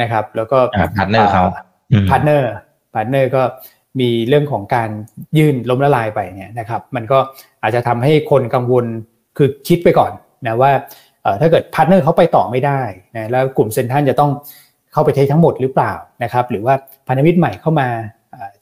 [0.00, 0.58] นะครับ แล้วก็
[0.98, 1.44] partner เขา
[2.10, 3.42] partner partner ก็
[4.00, 4.90] มีเรื่องของการ
[5.38, 7.18] ยื่นล้มละลายไปเนี่ยนะครับมันก็
[7.62, 8.84] อาจจะทำให้คนกังวล
[9.36, 10.12] คือคิดไปก่อน
[10.46, 10.72] นะว่า
[11.40, 12.80] ถ้าเกิด partner เขาไปต่อไม่ได้
[13.16, 14.30] นะแล้วกลุ่มเซ็นทรัลจะต้อง
[14.92, 15.92] เข้าไปเททั้งหมดหรือเปล่า
[16.22, 16.74] นะครับ หรือว่า
[17.06, 17.88] พันธมิตรใหม่เข้ามา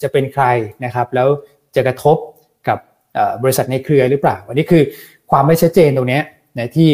[0.03, 0.45] จะเป็นใคร
[0.85, 1.29] นะครับ แล้ว
[1.75, 2.17] จะกระทบ
[2.69, 2.79] กับ
[3.43, 4.83] บริษัทในเครือหรือเปล่าอันนี้คือ
[5.31, 6.21] ความไม่ชัดเจนตรงนี้
[6.59, 6.89] นะที่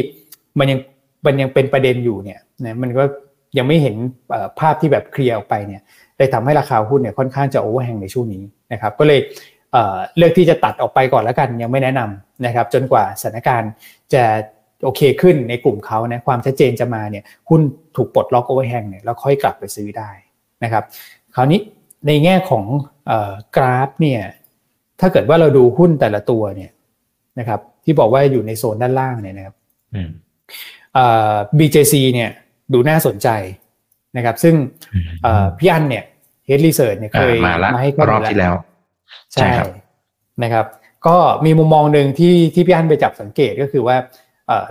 [0.58, 0.78] มันยัง
[1.26, 3.02] มันยังเป็นประเด็นอยู่เนี่ยนะมันก็
[3.58, 3.94] ยังไม่เห็น
[4.60, 5.82] ภาพที่แบบเคลียร์ออกไปเนี่ย
[6.16, 9.20] เลยทำให้ราคาหุ้นเนี่ยค่อนข้างจะ overhang ในช่วงนี้นะครับ ก็เลย
[10.16, 13.70] เลือกที่จะตัดออกไปก่อนแล้วกันยังไม่แนะนำนะครับ จนกว่าสถานการณ์
[14.14, 14.24] จะ
[14.84, 17.60] โอเคขึ้นในกลุ่มเขานะความชัดเจนจะมาเนี่ยหุ้น
[17.96, 20.10] ถูกปลดล็อก overhang เนี่ยแล้วค่อยกลับไปซื้อได้
[20.64, 20.84] นะครับ
[21.34, 21.60] คราวนี้
[22.06, 22.64] ในแง่ของ
[23.56, 24.20] กราฟเนี่ย
[25.00, 26.70] ถ้าเกิดว่าเราดูหุ้นแต่ละตัวเนี่ย
[27.38, 29.54] นะครับที่บอกว่าอยู่ในโซนด้านล่างเนี่ยนะครับ
[31.58, 32.30] BJC เนี่ย
[32.72, 33.28] ดูน่าสนใจ
[34.16, 34.54] นะครับ ซึ่ง
[35.58, 36.04] พี่อันเนี่ย
[36.46, 37.32] head research เนี่ยเคย
[37.74, 38.54] มาให้รอบที่แล้ว
[39.32, 39.50] ใช่
[40.42, 40.66] นะครับ
[41.06, 43.96] ก็มีมุมมองหนึ่งที่ที่พี่อันไปจับสังเกตก็คือว่า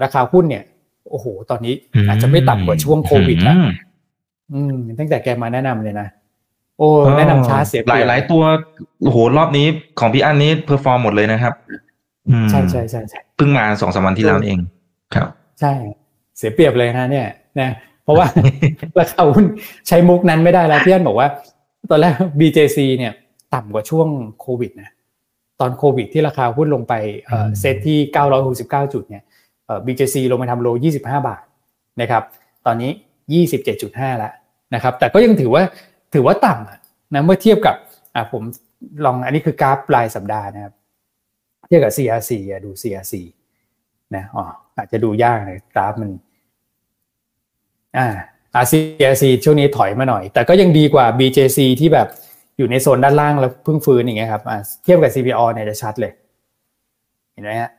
[0.04, 0.64] ราคาหุ้นเนี่ย
[1.10, 1.74] โอ้โห ตอนนี้
[2.08, 3.58] อาจจะไม่ต่ำกว่าช่วงโควิดแล้ว
[4.54, 6.08] อืมตั้งแต่แกมาแนะนำเลยนะ
[6.78, 8.44] โอ้แนะนำช้าเสียหลายหลายตัว
[9.04, 9.68] โอ้โหรอบนี้
[10.00, 11.54] ของพี่อันนี้ perform หมดเลยนะครับ
[12.50, 14.60] ใช่ใช่ใช่ใช่เพิ่งมาสองสามวันที่แล้วเอง
[15.16, 15.28] ครับ
[15.60, 15.74] ใช่
[16.38, 17.28] เสียเปรียบเลยนะเนี่ย
[17.60, 17.70] นะ
[18.04, 18.28] เพราะว่า
[19.00, 19.46] ราคาหุ้น
[19.88, 21.28] ใช้มุกนั้นไม่ได้แล้วพี่อันบอกว่า
[21.90, 23.14] ตอนแรก BJC เนี่ย
[23.54, 24.08] ต่ำกว่าช่วง
[24.42, 24.90] โควิดนะ
[25.60, 26.94] ตอนโควิดที่ราคาหุ้นลงไป
[27.60, 27.98] เซตที่
[28.86, 29.24] 969 จุดเนี่ย
[29.86, 31.44] BJC ลงไปทำโล 25 บาท
[32.02, 32.24] นะครับ
[32.66, 32.92] ตอนนี้
[33.54, 34.34] 27.5 แล้ว
[34.74, 35.64] นะครับแต่ก็ยังถือว่า
[36.14, 37.76] ถือว่าต่ำนะเมื่อเทียบกับ
[38.16, 38.44] อ่าผม
[39.06, 40.74] ลองอันนี้คือกราฟรายสัปดาห์นะครับ
[41.68, 42.32] เทียบกับ CRC
[42.66, 43.14] ดู CRC
[44.16, 44.44] นะอ๋อ
[44.78, 46.12] อาจจะดูยากเลยกราฟมัน
[47.98, 48.08] อ่า
[48.64, 52.08] RCRC ช่วงนี้ถอยมาหน่อย แต่ก็ยังดีกว่า BJC ที่แบบ
[52.58, 54.44] อยู่ในโซนด้านล่างแล้วเพิ่งฟื้นอย่างเงี้ยครับ
[54.84, 56.12] เทียบกับ CPO เนี่ยจะชัดเลย
[57.34, 57.72] เห็นไหมฮะ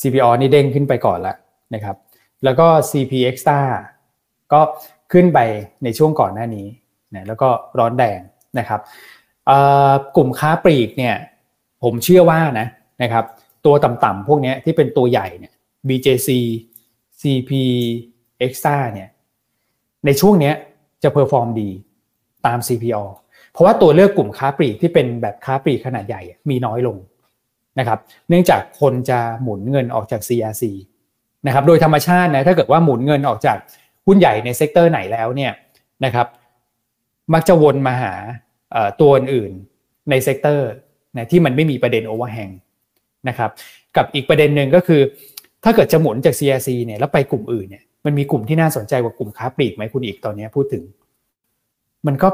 [0.00, 1.36] CPO นี่เด้งขึ้นไปก่อนแล้ว
[1.74, 1.96] นะครับ
[2.44, 3.60] แล้วก็ CP Extra
[4.52, 4.60] ก็
[5.12, 5.38] ขึ้นไป
[5.84, 6.66] ในช่วงก่อนหน้านี้
[7.14, 8.20] นะแล้วก็ร้อนแรง
[8.58, 8.80] นะครับ
[10.16, 11.14] กลุ่มค้าปลีกเนี่ย
[11.82, 12.66] ผมเชื่อว่านะ
[13.02, 13.24] นะครับ
[13.66, 15.52] ตัวต่ำๆพวกนี้ที่เป็นตัวใหญ่เนี่ย
[15.88, 16.28] BJC
[17.20, 17.50] CP
[18.46, 19.08] Axtra เนี่ย
[20.06, 20.52] ในช่วงนี้
[21.02, 21.70] จะ perform ดี
[22.46, 23.02] ตาม CPALL
[23.52, 26.96] เพราะว่าตัวเลือกกลุ่มค้าปลีกที่เป็นแบบค้าปลีกขนาดใหญ่มีน้อยลง
[27.78, 30.64] นะครับเนื่องจากคนจะหมุนเงินออกจาก CRC
[31.46, 33.58] นะครับโดยธรรมชาตินะถ้าเกิดว่าหมุนเงินออกจาก
[34.06, 35.52] หุ้นใหญ่ใน sector ไหนแล้วเนี่ย
[36.04, 36.26] นะครับ
[37.34, 38.14] มักจะวนมาหา
[39.00, 39.52] ตัวอื่น
[40.10, 40.68] ใน sector
[41.16, 42.50] นะที่มันไม่มีประเด็น overhang
[43.28, 43.50] นะครับ
[43.96, 45.00] กับอีกประเด็นหนึ่งก็คือ
[45.64, 50.82] ถ้าเกิดจะหมุนจาก CRC เนี่ยแล้วไปกลุ่มอื่นเนี่ยมันมีกลุ่มที่น่าสนใจกว่ากลุ่มค้าปลีกไหมคุณอีกตอนนี้พูดถึง
[52.06, 52.28] มันก็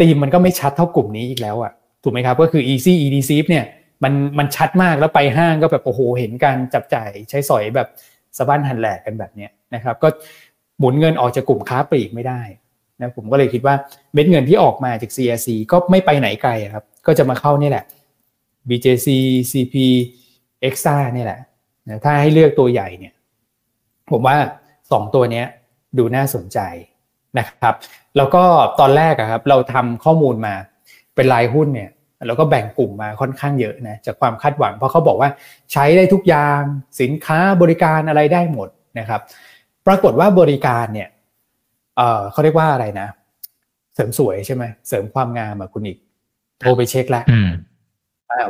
[0.00, 3.64] ตีมมันก็ไม่ชัดเท่ากลุ่มนี้อีกแล้วอะถูกไหมครับก็คือ Easy E-Receipt เนี่ย
[4.04, 7.88] มันมันชัดมากแล้วไปห้างก็แบบโอ้โหเห็นการจับจ่ายใช้สอยแบบ
[8.36, 10.08] สะบั้นหันแหลกกันแบบเนี้ยนะครับ ก็
[10.78, 12.40] หมุนเงินออกจากกลุ่มค้าปลีกไม่ได้
[13.00, 13.74] นะผมก็เลยคิดว่า
[14.14, 17.84] เม็ดเงินที่ออกมาจาก CRC ก็ไม่ไปไหนไกลครับ ก็จะมาเข้านี่แหละ
[18.68, 19.08] BJC
[19.50, 19.74] CP
[20.62, 21.40] EXA นี่แหละ
[21.88, 23.14] นะถ้าให้เลือกตัวใหญ่เนี่ย
[24.10, 24.36] ผมว่า
[24.92, 25.44] สองตัวนี้
[25.98, 26.58] ดูน่าสนใจ
[27.38, 27.74] นะครับ
[28.16, 28.44] แล้วก็
[28.80, 30.54] ตอนแรกครับ เราทำข้อมูลมา
[31.14, 31.90] เป็นรายหุ้นเนี่ย
[32.26, 35.30] แล้วก็แบ่งกลุ่มมาค่อนข้างเยอะนะจากความคาดหวัง เพราะเขาบอกว่า
[35.72, 36.60] ใช้ได้ทุกอย่าง
[37.00, 39.20] สินค้าบริการอะไรได้หมดนะครับ
[39.86, 41.08] ปรากฏว่าบริการเนี่ย
[41.96, 43.08] เออเขาเรียกว่าอะไรนะ
[43.94, 45.98] เสริมสวยใช่ไหมเสริมความงามอะคุณอีก
[46.60, 47.24] โทรไปเช็คแล้ว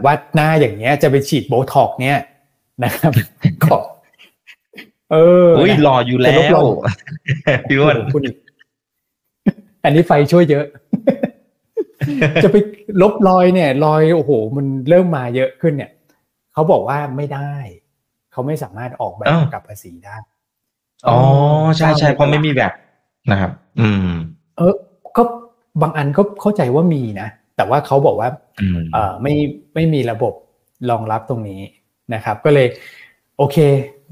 [0.04, 2.18] ว่าหน้าอย่างเงี้ยจะไปฉีดโบท็อกเนี่ย
[2.84, 3.12] นะครับ
[3.64, 3.76] ก็
[5.10, 6.40] เอออุ้ยรออยู่แล้ว
[7.68, 8.36] พี่อ้นคุณอีก
[9.84, 10.64] อันนี้ไฟช่วยเยอะ
[12.44, 12.56] จะไป
[13.02, 15.90] ลบรอยเนี่ย รอยโอ้โห มันเริ่มมาเยอะขึ้นเนี่ย
[16.52, 17.52] เขาบอกว่าไม่ได้
[18.32, 20.16] เขาไม่สามารถออกแบบกับภาษีได้
[21.08, 21.18] อ๋อ
[21.76, 22.72] ใช่ใช่เพราะไม่มีแบบ
[23.30, 24.08] นะครับ อืม
[24.56, 24.74] เออ
[25.16, 25.22] ก็
[25.82, 28.28] บางอันก็เข้าใจว่ามีนะแต่ว่าเขาบอกว่า
[28.92, 29.34] เออไม่
[29.74, 30.32] ไม่มีระบบ
[30.90, 31.60] รองรับตรงนี้
[32.14, 32.66] นะครับ ก็เลย
[33.38, 33.56] โอเค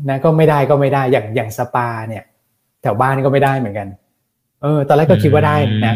[0.09, 2.25] นะก็ไม่ได้ก็ไม่ได้อย่างอย่างสปา เนี่ย
[2.83, 3.89] แถวบ้านก็ไม่ได้เหมือนกัน
[4.63, 5.95] เออ ตอนแรกก็คิดว่าได้นะ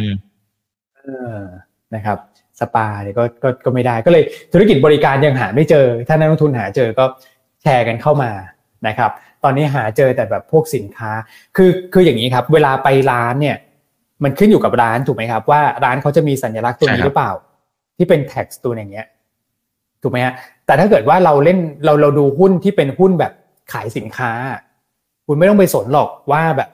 [0.97, 1.39] เออ
[1.95, 2.19] นะครับ
[2.61, 7.05] สปาเนี่ยก็ก็ก็ไม่ได้ก็เลยธุรกิจบริการยังหาไม่เจอ ถ้านักลงทุนหาเจอก็
[7.63, 8.31] แชร์กันเข้ามา
[8.87, 9.11] นะครับ
[9.45, 11.11] ตอนนี้หาเจอแต่แบบพวกสินค้า
[11.57, 13.57] คือคืออย่างนี้ครับ เวลาไปร้านเนี่ย
[14.25, 17.31] มันขึ้นอยู่กับร้านถูกไหมครับ ว่าร้านเขาจะมีสัญลักษณ์ตัวนี้หรือเปล่า
[17.97, 19.07] ที่เป็นแท็กตัวอย่างเงี้ย
[20.03, 20.35] ถูกไหมฮะ
[20.67, 23.33] แต่ถ้าเกิดว่าเราเล่นเราเราดูหุ้นที่เป็นหุ้นแบบ
[23.73, 24.31] ขายสินค้า
[25.27, 26.69] คุณไม่ต้องไปสนหรอกว่าแบบ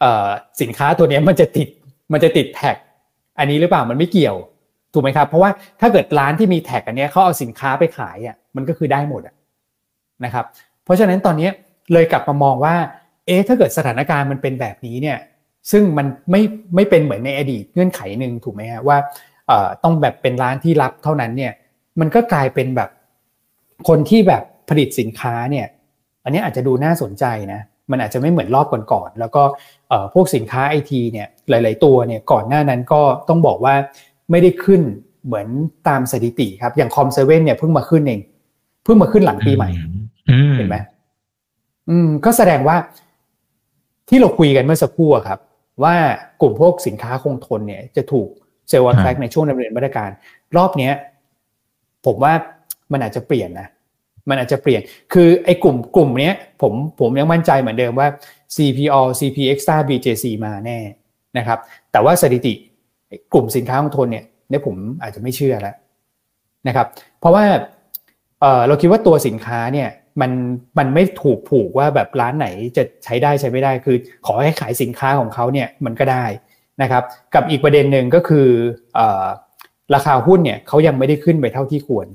[0.00, 0.28] เอ่อ
[0.60, 1.68] สินค้าตัวนี้มันจะติด
[2.12, 2.76] มันจะติดแท็ก
[3.38, 4.36] อันนี้หรือเปล่ามันไม่เกี่ยว
[4.92, 9.34] ถูกไหมครับ เพราะว่าถ้าเกิดร้านที่มีแท็กอันนี้เขาเอาสินค้าไปขายอะมันก็คือได้หมดอะ
[10.24, 10.44] นะครับ
[10.84, 11.48] เพราะฉะนั้นตอนนี้
[11.92, 12.74] เลยกลับมามองว่า
[13.26, 15.18] เอ๊ะถ้าเกิดสถานการณ์มันเป็นแบบนี้เนี่ย
[15.70, 16.42] ซึ่งมันไม่
[16.74, 18.98] ไม่เป็นเหมือนในอดีตเงื่อนไขหนึ่งถูกไหมฮะว่า
[19.84, 21.52] ต้องแบบเป็นร้านที่รับเท่านั้นเนี่ย
[22.00, 22.90] มันก็กลายเป็นแบบ
[23.88, 25.66] คนที่แบบผลิตสินค้าเนี่ย
[26.24, 29.42] อันนี้อาจจะดูน่าสนใจนะมันอาจจะไม่เหมือนรอบก่อนๆแล้วก็
[30.14, 33.74] พวกสินค้าไอทีเนี่ยหลาย ๆ ตัวเนี่ยก่อนหน้านั้นก็ต้องบอกว่า
[34.30, 34.82] ไม่ได้ขึ้น
[35.26, 35.48] เหมือน
[35.88, 38.20] ตามสถิติครับ อย่างคอมเซเว่นเนี่ยเพิ่งมาขึ้นเอง
[38.84, 39.70] เพิ่งมาขึ้นหลังปีใหม่
[40.56, 40.76] เห็นไหม
[41.90, 42.76] อืม ก็แสดงว่า
[44.08, 45.38] ที่เราคุยกันเมื่อสักครู่ครับ
[45.82, 45.94] ว่า
[46.40, 48.28] กลุ่มพวกสินค้าคงทนเนี่ย จะถูก
[48.68, 50.10] เซลล์แทร็กในช่วงดำเนินมาตรการ
[50.56, 50.90] รอบนี้
[52.06, 52.32] ผมว่า
[52.92, 53.68] มันอาจจะเปลี่ยนนะ
[54.28, 54.80] มันอาจจะเปลี่ยน
[55.12, 58.08] คือไอ้กลุ่มกลุ่มนี้ผมผมยังมั่นใจเหมือนเดิมว่า
[58.56, 60.78] CPO CP Extra BJC มาแน่
[61.38, 61.58] นะครับ
[61.92, 62.52] แต่ว่าสถิติ
[63.32, 65.74] กลุ่มสินค้าคงทนเนี่ยเนี่ยผมอาจจะไม่เชื่อแล้ว
[66.68, 66.86] นะครับ
[67.20, 67.44] เพราะว่า
[68.40, 69.88] เเราคิดว่าตัวสินค้าเนี่ย
[70.20, 70.30] มัน
[70.78, 76.24] มันไม่ถูกผูกว่าแบบร้านไหนจะใช้ได้ใช้ไม่ได้คือ ขอให้ขายสินค้าของเขาเนี่ยมันก็ได้
[76.82, 77.02] นะครับ
[77.34, 78.48] กับอีกประเด็นหนึ่งก็คื
[78.98, 79.00] อ
[79.94, 82.06] ราคาหุ้นเนี่ยเขายังไม่ได้ขึ้นไปเท่าที่ควร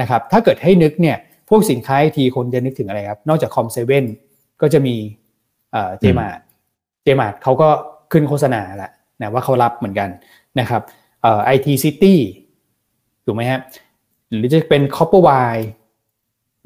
[0.00, 1.16] นะครับ ถ้าเกิดให้นึกเนี่ย
[1.48, 4.04] พวกสินค้าไอทีคนจะนึกถึงอะไรครับ นอกจาก Com7
[4.60, 4.96] ก็จะมี
[5.72, 7.68] Jaymart Jaymart เขาก็
[8.12, 8.90] ขึ้นโฆษณาแล้ว
[9.22, 10.08] นะว่าเขารับเหมือนกัน
[10.60, 10.82] นะครับ
[11.22, 12.18] IT City
[13.24, 13.60] ถูกไหมฮะ
[14.30, 15.30] หรือจะเป็น Copperwired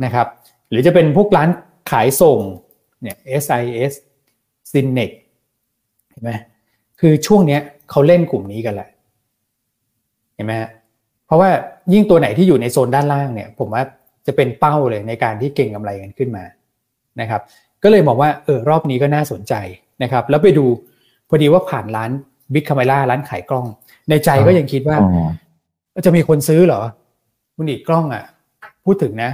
[0.05, 0.27] นะครับ
[0.71, 1.49] หรือจะเป็นพวกร้าน
[1.90, 2.40] ขายส่ง
[3.03, 3.92] เนี่ย SIS
[4.71, 5.11] s y n e x
[6.11, 6.31] เห็นไหม
[7.01, 7.59] คือช่วงนี้
[7.90, 8.88] เขาเล่นกลุ่มนี้กันแหละ
[10.35, 10.53] เห็นไหม
[11.27, 11.51] เพราะว่า
[11.92, 13.83] ยิ่งตัวไหนที่อยู่ในโซนด้านล่างเนี่ยผมว่า
[14.27, 16.45] จะเป็นเป้าเลยในการที่เก่งกำไรกันขึ้นมา
[17.21, 17.42] นะครับ
[17.83, 19.55] ก็เลยบอกว่าเออรอบนี้ก็น่าสนใจ
[20.03, 20.66] นะครับแล้วไปดู
[21.29, 22.11] พอดีว่าผ่านร้าน
[22.53, 23.67] บิ๊กคาเมล่าร้านขายกล้อง
[24.09, 24.97] ในใจก็ยังคิดว่า
[26.07, 26.81] จะมีคนซื้อเหรอ
[27.57, 28.25] คุณอีกกล้องอะ
[28.85, 29.31] พูดถึงนะ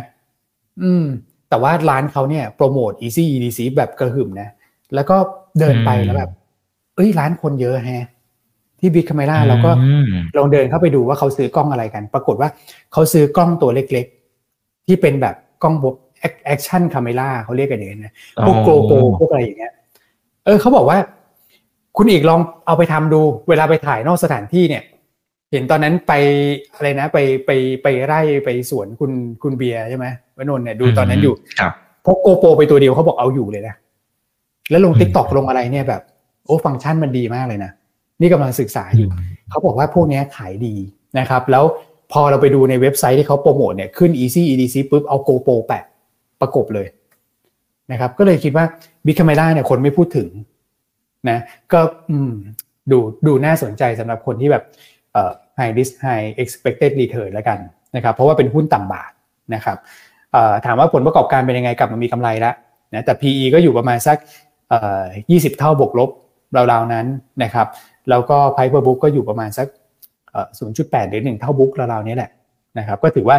[0.83, 1.05] อืม
[1.48, 4.48] แต่ว่าร้านเขาเนี่ยโปรโมท Easy E-Receipt แบบกระหึ่มนะ
[4.94, 5.16] แล้วก็
[5.59, 6.31] เดินไปแล้วแบบ
[6.94, 8.07] เอ้ยร้านคนเยอะแฮะ
[8.81, 9.70] ที่ Big Camera เราก็
[10.37, 12.48] ลองเดินเข้าไปดูว่าเขาซื้อกล้องอะไรกัน ปรากฏว่า
[12.92, 15.94] เขาซื้อกล้องตัวเล็กๆ ที่เป็นแบบกล้องแบบ
[16.46, 18.14] action camera เขาเรียกกันอย่างนี้นะ
[18.46, 19.72] พวก GoPro พวกอะไรอย่างเงี้ย
[20.44, 20.98] เออเขาบอกว่า
[21.96, 24.83] คุณอีกลองเอาไปทำดูเวลาไปถ่ายนอกสถานที่เนี่ย
[25.52, 26.12] เห็นตอนนั้นไป
[26.74, 27.50] อะไรนะ ไปไป
[27.83, 29.11] ไปไร่ไปสวนคุณ
[29.42, 31.35] คุณเบียร์ใช่ไหมวนนเนี่ยดูตอนนั้นอยู่
[32.07, 33.74] พก GoPro ไปตัวเดียวเขาบอกเอาอยู่เลยนะ
[34.70, 36.02] แล้วลง TikTok ลงอะไรเนี่ยแบบ
[36.46, 37.70] โอ้ฟังก์ชันมันดีมากเลยนะ
[38.20, 39.09] นี่กำลังศึกษาอยู่
[39.50, 40.74] เขาบอกว่าพวกนี้ขายดี
[41.18, 41.64] นะครับ แล้ว
[42.12, 45.85] พอเราไปดูในเว็บไซต์ที่เขาโปรโมทเนี่ยขึ้น Easy E-Receipt ปุ๊บเอา GoPro แปะ
[46.40, 46.87] ประกบเลย
[47.92, 48.64] นะครับ ก็เลยคิดว่า
[49.07, 50.28] บิ๊กคาเมล่าเนี่ยคนไม่พูดถึง
[51.28, 51.38] นะ
[51.72, 51.80] ก็
[52.90, 54.64] ดูดูน่าสนใจสำหรับคนที่แบบ
[55.58, 57.58] high risk high expected return แล้วกัน
[57.96, 59.12] นะครับเพราะว่าเป็นหุ้นต่ำบาท
[59.54, 59.78] นะครับ
[60.66, 62.54] ถามว่าผลประกอบการเป็นยังไงกลับมามีกำไรแล้ว
[62.94, 64.18] นะแต่ PE ก็อยู่ประมาณสัก
[65.08, 66.11] 20 เท่าบวกลบ
[66.72, 67.06] ราวๆนั้น
[67.42, 67.66] นะครับ
[68.11, 69.66] แล้วก็ Price per book ก็อยู่ประมาณสัก
[70.58, 72.30] 0.8 หรือ 1 เท่าบุ๊กราวๆนี้แหละ
[72.78, 73.37] นะครับก็ถือว่า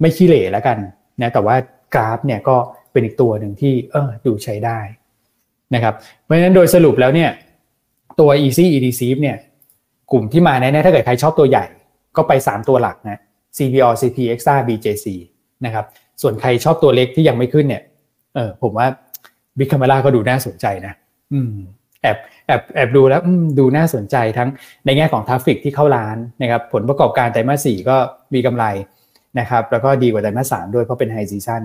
[0.00, 0.78] ไม่ขี้เหร่แล้วกัน
[1.20, 1.56] นะแต่ว่า
[1.94, 2.56] กราฟเนี่ยก็
[2.92, 4.78] เป็นอีกตัวหนึ่งที่เออดูใช้ได้
[5.74, 7.30] นะครับเพราะฉะนั้นโดยสรุปแล้วเนี่ย
[8.20, 9.36] ตัว Easy E-Receipt เนี่ย
[10.12, 11.64] กลุ่มที่มาแน่ๆถ้าเกิดใครชอบตัวใหญ่
[12.16, 13.18] ก็ไป 3 ตัวหลักนะ
[13.56, 15.06] CPALL CP Axtra BJC
[15.64, 15.84] นะครับ
[16.22, 17.82] ส่วนใครชอบตัวเล็กที่ยังไม่ขึ้นเนี่ย
[18.34, 18.86] เออผมว่า
[19.58, 20.94] Big Camera ก็ดูน่าสนใจนะ
[21.32, 21.54] อืม
[22.02, 23.20] แอบแอบแอบดูแล้ว
[23.58, 24.48] ดูน่าสนใจทั้ง
[24.86, 27.96] ในแง่ของ traffic ที่เข้าร้านนะครับผลประกอบการไตรมาสสี่ก็
[28.34, 28.64] มีกำไร
[29.38, 31.62] นะครับแล้วก็ดีกว่าไตรมาสสามด้วยเพราะเป็นไฮซีซัน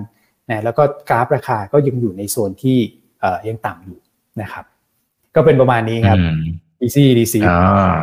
[0.50, 2.78] นะแล้วก็กราฟราคาก็ยังอยู่ในโซนที่
[3.48, 3.98] ยังต่ำอยู่
[4.40, 4.64] นะครับ
[5.36, 6.18] ก็เป็นประมาณนี้ครับ
[6.84, 7.94] easy DC อ่า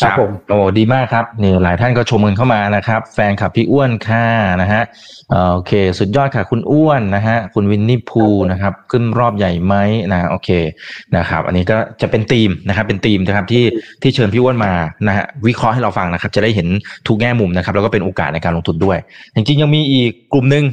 [0.00, 4.24] ครับผมโอ้ดีมากครับนี่หลายท่านก็ชมกันเข้ามานะครับ แฟนคลับพี่อ้วนค่ะ
[4.62, 4.82] นะฮะ
[5.52, 9.74] โอเค สุดยอดค่ะ คุณอ้วนนะฮะคุณวินนี่พูนะครับ ขึ้นรอบใหญ่ไหม
[10.12, 10.48] นะโอเค
[11.16, 13.64] นะครับ อันนี้ก็จะเป็นธีมนะครับ เป็นธีมนะครับที่
[14.02, 14.72] ที่เชิญพี่อ้วนมา
[15.06, 16.68] นะฮะวิเคราะห์ให้เราฟังนะครับ จะได้เห็น
[17.06, 18.98] ทุกแง่มุมนะครับ แล้วก็เป็นโอกาสในการลงทุนด้วย
[19.34, 20.64] จริงๆยังมีอีกกลุ่มหนึ่ง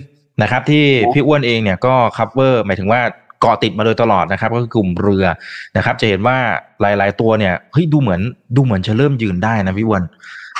[0.42, 5.26] นะครับ ที่พี่อ้วนเองเนี่ยก็ cover หมายถึงว่าเกาะติดมาโดยตลอดนะครับ ก็คือกลุ่มเรือ
[5.78, 6.38] นะครับ จะเห็นว่า
[6.82, 8.22] หลาย ๆ ตัวเนี่ยเฮ้ยดูเหมือน
[8.56, 10.04] ดูเหมือนจะเริ่มยืนได้นะพี่อ้วน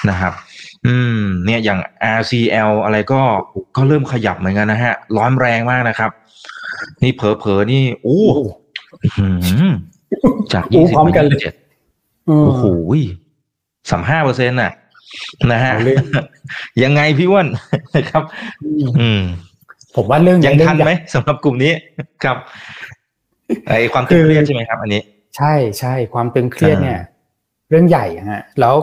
[0.10, 0.34] นะครับ
[0.86, 1.80] อืม เนี่ยอย่าง
[2.20, 3.22] RCL อะไรก็
[3.76, 6.12] ก็เริ่มขยับเหมือนกันนะฮะ ร้อนแรงมากนะครับ
[7.04, 8.22] นี่เผลอๆนี่โอ้
[10.54, 11.54] จากยี่สิบเป็นเจ็ด
[12.28, 12.64] โอ้โห
[13.90, 14.72] สามห้าเปอร์เซ็นต์น่ะ
[15.52, 15.74] นะฮะ
[16.84, 17.48] ยังไงพี่วัน
[17.96, 18.24] นะครับ
[19.00, 19.22] อืม
[19.96, 21.72] ผมว่าเรื่องยังทันไหมสำหรับกลุ่มนี้
[22.24, 22.38] ครับ
[23.68, 25.02] ไอความตึงเครียดใช่ไหมครับ อันนี้
[25.38, 27.00] ใช่ใช่ความตึงเครียดเนี่ย
[27.70, 28.76] เรื่องใหญ่ฮะ แล้ว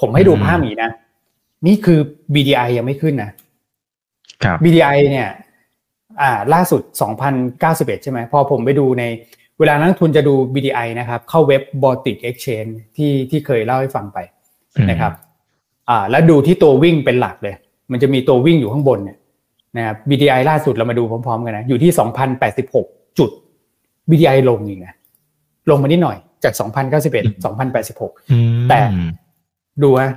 [0.00, 0.90] ผมให้ดูภาพนี้นะ
[1.66, 1.98] นี่คือ
[2.34, 3.30] BDI ยังไม่ขึ้นนะ
[4.44, 5.28] ครับ BDI เนี่ย
[6.22, 6.82] อ่า ล่าสุด
[7.42, 9.04] 2,091 ใช่ไหม พอผมไปดูใน
[9.58, 14.18] เวลานักทุนจะดู BDI นะครับ เข้าเว็บ Baltic Exchange ที่ที่เคยเล่าให้ฟังไป
[14.90, 15.12] นะครับ
[15.90, 17.54] อ่า แล้วดูที่ตัววิ่งเป็นหลักเลย
[17.92, 19.18] มันจะมีตัววิ่งอยู่ข้างบนเนี่ย
[19.76, 21.90] นะครับ BDI ล่าสุดเรามาดูพร้อมๆกันนะอยู่ที่
[22.54, 23.30] 2,086 จุด
[24.10, 24.94] BDI ลงอีกนะ
[25.70, 26.54] ลงมานิดหน่อยจาก
[27.00, 27.44] 2,091
[27.84, 28.80] 2,086 แต่
[29.82, 30.12] ดูฮะ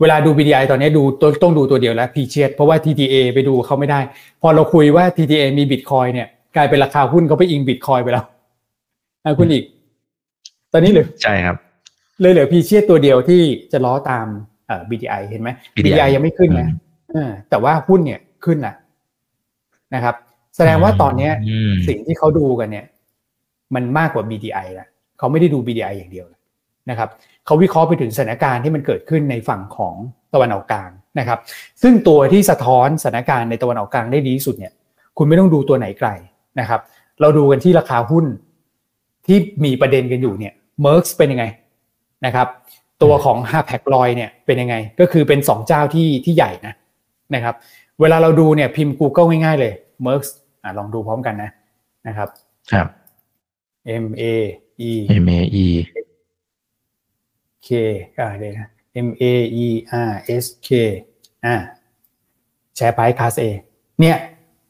[0.00, 1.02] เวลาดู BDI ตอนนี้ดู
[1.42, 4.00] ต้องดูตัวเดียวแล้วพีเชียเพราะว่า TTA ไปดูเขาไม่ได้
[4.42, 8.24] พอเราคุยว่า TTA มีบิตคอยเนี่ย กลายเป็นราคาหุ้นเขาไปอิงบิตคอยไปแล้ว
[9.38, 9.64] คุณอีก
[10.72, 11.56] ตอนนี้เหลือใช่ครับ
[12.20, 13.42] เลยเหลือพีเชียตัวเดียวที่
[13.72, 14.26] จะล้อตาม
[14.66, 15.50] เอ่อ BDI เห็นไหม
[15.84, 16.68] BDI ยังไม่ขึ้นนะ
[17.50, 18.74] แต่ว่าหุ้นเนี่ย ขึ้นนะ
[19.94, 20.14] นะครับ
[20.56, 21.30] แสดงว่าตอนนี้
[21.88, 22.86] สิ่งที่เขาดูกันเนี่ย
[23.74, 26.26] มันมากกว่า BDI แล้วเขาไม่ได้ดู BDI อย่างเดียว
[26.90, 27.08] นะครับ
[27.46, 29.94] เขาวิเคราะห์ไปถึงสถานการณ์ที่มันเกิดขึ้นในฝั่งของ
[30.34, 31.38] ตะวันออกกลางนะครับ
[31.82, 34.72] ซึ่งตัวที่สะท้อนสถานการณ์ในตะวันออกกลางได้ดีที่สุดเนี่ย
[35.18, 36.08] คุณไม่ต้องดูตัวไหนไกล
[36.60, 36.80] นะครับ
[37.20, 38.26] เราดูกันที่ราคาหุ้น
[39.26, 41.44] ที่มีประเด็นกันอยู่เนี่ยเมอร์กเป็นยังไง
[42.26, 42.48] นะครับ
[43.02, 46.74] ตัวของฮาแพคลอยเนี่ยเป็นยังไง ก็คือเป็น 2 เจ้าที่ที่ใหญ่นะ
[47.34, 47.54] นะครับ
[48.00, 49.72] เวลาเราดูเนี่ยพิมพ์ Google ง่ายๆเลย
[50.04, 50.22] Merx
[50.62, 51.50] อ่าลองดูพร้อมกันนะ
[52.06, 52.28] นะครับ
[52.72, 52.86] ครับ
[54.04, 54.22] M A
[54.90, 54.92] E
[55.24, 55.66] M A E
[57.66, 57.68] K
[58.18, 58.54] อ่าเดี๋ยว
[59.06, 59.24] M A
[59.64, 59.66] E
[60.08, 60.68] R S K
[61.44, 61.54] อ่า
[62.76, 63.44] แชร์ไพคลาสเอ
[64.00, 64.16] เนี่ย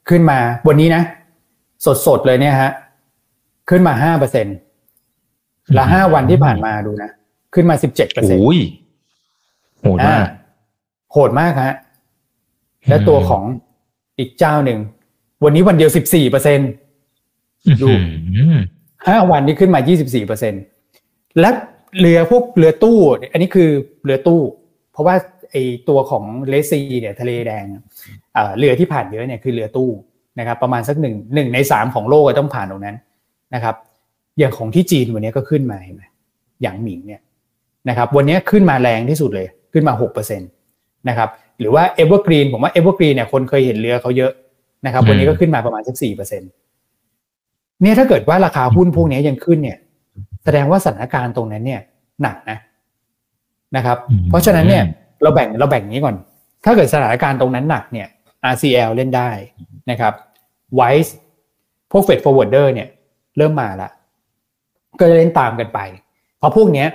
[0.09, 1.03] ขึ้นมาวันนี้นะ
[2.07, 2.71] สดๆเลยเนี่ยฮะ
[3.69, 4.57] ขึ้นมาห้าเปอร์เซ็นต์
[5.77, 7.09] ละห้าวันที่ผ่านมาดูนะ
[7.53, 8.59] ขึ้นมาสิบเจ็ดเปอร์เซ็นต์โอ้ย
[9.79, 10.25] โหดมาก
[11.11, 11.75] โหดมากฮะ
[12.89, 13.43] และตัวของ
[14.19, 14.79] อีกเจ้าหนึ่ง
[15.43, 16.59] วันนี้วันเดียวสิบสี่เปอร์เซ็น
[17.81, 17.87] ดู
[19.07, 20.53] ห้าวันนี้ขึ้นมายี่สิบสี่เปอร์เซ็น
[21.39, 21.49] และ
[21.99, 22.99] เรือพวกเรือตู้
[23.31, 23.69] อันนี้คือ
[24.05, 24.41] เรือตู้
[24.91, 25.15] เพราะว่า
[25.51, 25.55] ไอ
[25.89, 27.65] ตัวของเลซีเนี่ยทะเลแดง
[28.57, 29.89] เรือที่ผ่านเยอะเนี่ยคือเรือตู้
[30.39, 32.97] นะครับประมาณสักหนึ่งหนึ่งในสามของโลกต้องผ่านตรงนั้น
[33.55, 33.75] นะครับ
[34.39, 36.03] อย่างของที่จีนวันนี้ก็ขึ้นมาเห็นไหม
[36.61, 37.21] หยางหมิงเนี่ย
[37.89, 40.45] นะครับ วันนี้ขึ้นมาแรงที่สุดเลยขึ้นมาหกเปอร์เซ็นต
[41.09, 44.31] นะครับ หรือว่า Evergreen ผมว่า Evergreen เนี่ยคนเคยเห็นเรือเขาเยอะ
[44.85, 46.49] นะครับวันนี้ก็ขึ้นมาประมาณสักสี่เปอร์เซ็นต์์
[47.81, 49.77] เนี่ยถ้าเกิดว่าราคาหุ้นพวกนี้ยังขึ้นเนี่ย
[50.43, 51.81] แสดงว่าสถานการณ์ตรงนั้นเนี่ย
[52.21, 52.57] หนักนะ
[53.75, 53.97] นะครับ
[54.29, 54.83] เพราะฉะนั้นเนี่ย
[55.21, 56.15] เราแบ่งเราแบ่งนี้ก่อน
[56.65, 58.07] ถ้าเกิดสถานการณ์ตรงนั้นหนักเนี่ย
[58.53, 59.29] RCL เล่นได้
[59.91, 60.13] นะครับ
[60.79, 61.11] WICE
[61.91, 62.87] พวก Freight Forwarder เนี่ย
[63.37, 63.89] เริ่มมาละ
[64.99, 65.79] ก็จะเล่นตามกันไป
[66.37, 66.85] เพราะพวกนี้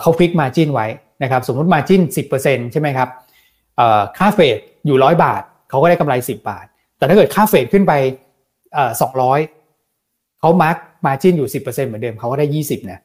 [0.00, 0.86] เขา fix margin ไว้
[1.22, 3.08] นะครับ สมมติ margin สิบเปอร์เซ็นต์ใช่ไหมครับ
[4.18, 6.66] ค่า freight อยู่ร้อยบาทเขาก็ได้กำไรสิบบาท
[6.98, 7.92] แต่ถ้าเกิดค่า freight ขึ้นไป
[9.00, 9.40] สองร้อย
[10.40, 13.00] เขา mark margin อยู่สิบเปอร์เซ็นต์เหมือนเดิมเขาก็ได้ยี่สิบนะ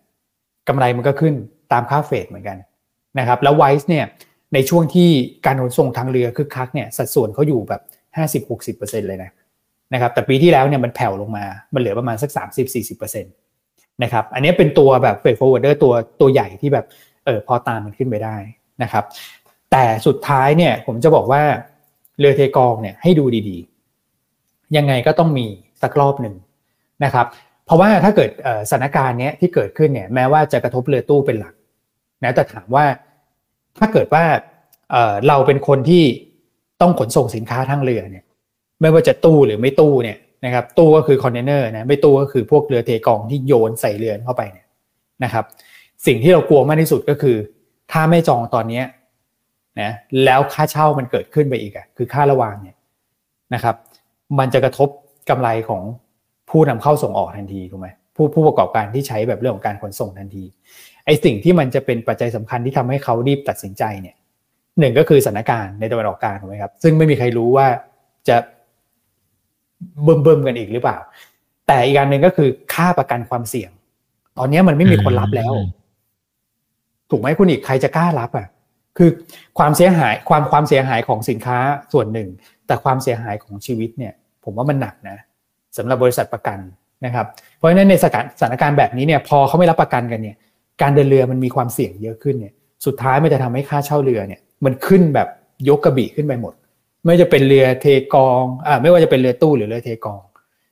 [0.67, 1.33] กำไรมันก็ขึ้น
[1.71, 2.57] ตามค่า freight เหมือนกัน
[3.19, 4.05] นะครับแล้ว WICE เนี่ย
[4.53, 5.09] ในช่วงที่
[5.45, 7.81] การขนส่งทางเรือคึกคักเนี่ยสัดส่วนเขาอยู่แบบ
[8.17, 9.31] ห้าสิบหกสิบเปอร์เซ็นต์เลยนะ
[9.93, 13.33] นะครับแต่ปีที่แล้วเนี่ยมันแผ่วลงมา มันเหลือประมาณสักสามสิบสี่สิบเปอร์เซ็นต์
[14.03, 16.85] นะครับอันนี้เป็นตัวแบบ freight forwarder ตัวตัวใหญ่ที่แบบ
[17.25, 18.35] เออพอตามมันขึ้นไปได้
[18.83, 19.03] นะครับ
[19.71, 21.43] แต่สุดท้ายเนี่ยผมจะบอกว่า
[22.19, 25.47] เรือเทกองเนี่ยให้ดูดีๆ ยังไงก็ต้องมี
[25.81, 26.35] สักรอบหนึ่ง
[27.03, 27.27] นะครับ
[27.65, 28.29] เพราะว่าถ้าเกิด
[28.69, 31.53] สถานการณ์เนี้ยที่เกิดขึ้นเนี่ยแม้ว่าจะกระทบเรือตู้เป็นหลัก
[32.23, 32.85] นะแต่ถามว่า
[33.79, 34.23] ถ้าเกิดว่า
[35.27, 36.03] เราเป็นคนที่
[36.81, 38.23] ต้องขนส่งสินค้าทางเรือเนี่ย
[38.81, 44.67] ไม่ว่าจะตู้หรือไม่ตู้เนี่ยนะครับตู้ก็คือคอนเทนเนอร์นะไม่ตู้ก็คือพวกเรือเทกองที่โยนใส่เรือเข้าไปเนี่ย
[45.23, 45.45] นะครับ
[46.05, 47.37] สิ่งที่เรากลัวมากที่สุดก็คือ
[47.91, 48.81] ถ้าไม่จองตอนนี้
[49.81, 49.91] นะ
[50.25, 52.77] แล้วค่าเช่ามันเกิดขึ้นไปอีกอะคือค่าระวางเนี่ย
[53.53, 53.75] นะครับ
[54.39, 54.89] มันจะกระทบ
[55.29, 55.83] กำไรของ
[56.49, 60.43] ผู้นำเข้าส่งออกทันทีถูกไหมผู้ผู้ประกอบการที่ใช้แบบเรื่องของการขนส่งทันที
[61.05, 64.15] ไอสิ่งที่มันจะเป็นปัจจัยสำคัญที่ทำให้เขารีบตัดสินใจเนี่ย
[64.79, 67.67] หนึ่งก็คือสถานการณ์ในตะวันออกกลางถูกไหมครับ ซึ่งไม่มีใครรู้ว่า
[68.27, 68.37] จะ
[70.03, 70.97] เบิ่มเบิ่มกันอีกหรือเปล่า
[71.67, 73.71] แต่อีกการหนึ่งก็คือค่าประกันความเสี่ยง
[74.37, 75.53] ตอนนี้มันไม่มีคนรับแล้ว
[77.09, 78.47] ถูกไหมคุณอีกใครจะกล้ารับอะ
[78.99, 79.11] คือ
[79.59, 81.57] ความเสียหายความความเสียหายของสินค้า
[81.93, 82.29] ส่วนหนึ่ง
[82.67, 85.17] แต่ความเสียหายของชีวิตเนี่ย ผมว่ามันหนักนะ
[85.77, 86.59] สำหรับบริษัทประกัน
[87.05, 87.25] นะครับ
[87.57, 88.05] เพราะฉะนั้นในส
[88.41, 90.35] ถานการณ์แบบนี้เนี่ยพอเขาไม่รับประกันกันเนี่ย
[90.81, 92.53] การเดินเรือมันมีความเสี่ยงเยอะขึ้นเนี่ย
[92.85, 95.27] สุดท้ายมันจะทำให้ค่าเช่าเรือเนี่ยมันขึ้นแบบ
[95.69, 96.53] ยกกระบี่ขึ้นไปหมด
[97.03, 100.21] ไม่จะเป็นเรือเทกองอ่าไม่ว่าจะเป็นเรือตู้หรือเรือเทกอง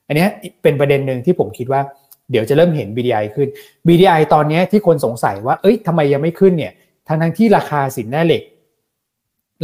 [0.07, 0.25] อันนี้
[0.63, 1.81] เป็นประเด็นหนึ่งที่ผมคิดว่า
[2.31, 3.47] เดี๋ยวจะเริ่มเห็น BDI ขึ้น
[3.87, 6.73] BDI ตอนนี้ที่คนสงสัยว่า เอ้ยทำไมยังไม่ขึ้นเนี่ย
[7.07, 8.43] ทั้งทั้งที่ราคาสินแร่เหล็ก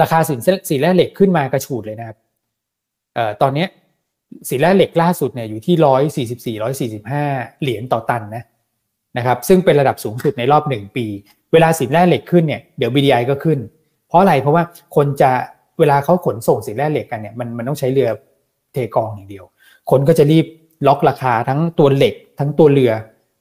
[0.01, 2.17] ราคาสินสินแร่เหล็กขึ้นมากระฉูดเลยนะครับ
[3.15, 3.65] เอ่อตอนนี้
[4.49, 7.25] สินแร่เหล็กล่าสุดเนี่ยอยู่ที่ร้อยสี่สิบสี่ร้อยสี่สิบห้า
[7.62, 8.43] เหรียญต่อตันนะ
[9.17, 11.06] นะครับซึ่งเป็นระดับสูงสุดในรอบหนึ่งปี
[11.53, 13.60] เวลาสินแร่เหล็กขึ้นเนี่ยเดี๋ยว BDI ก็ขึ้น
[14.08, 14.63] เพราะอะไรเพราะว่า
[14.95, 15.32] คนจะ
[15.79, 18.10] เวลาเขาขนส่งสินแร่เหล็กกันเนี่ยมันมันต้องใช้เรือ
[18.73, 19.45] เทกองอย่างเดียว
[19.91, 20.45] คนก็จะรีบ
[20.88, 22.91] ล็อกราคาทั้งตัวเหล็กทั้งตัวเรือ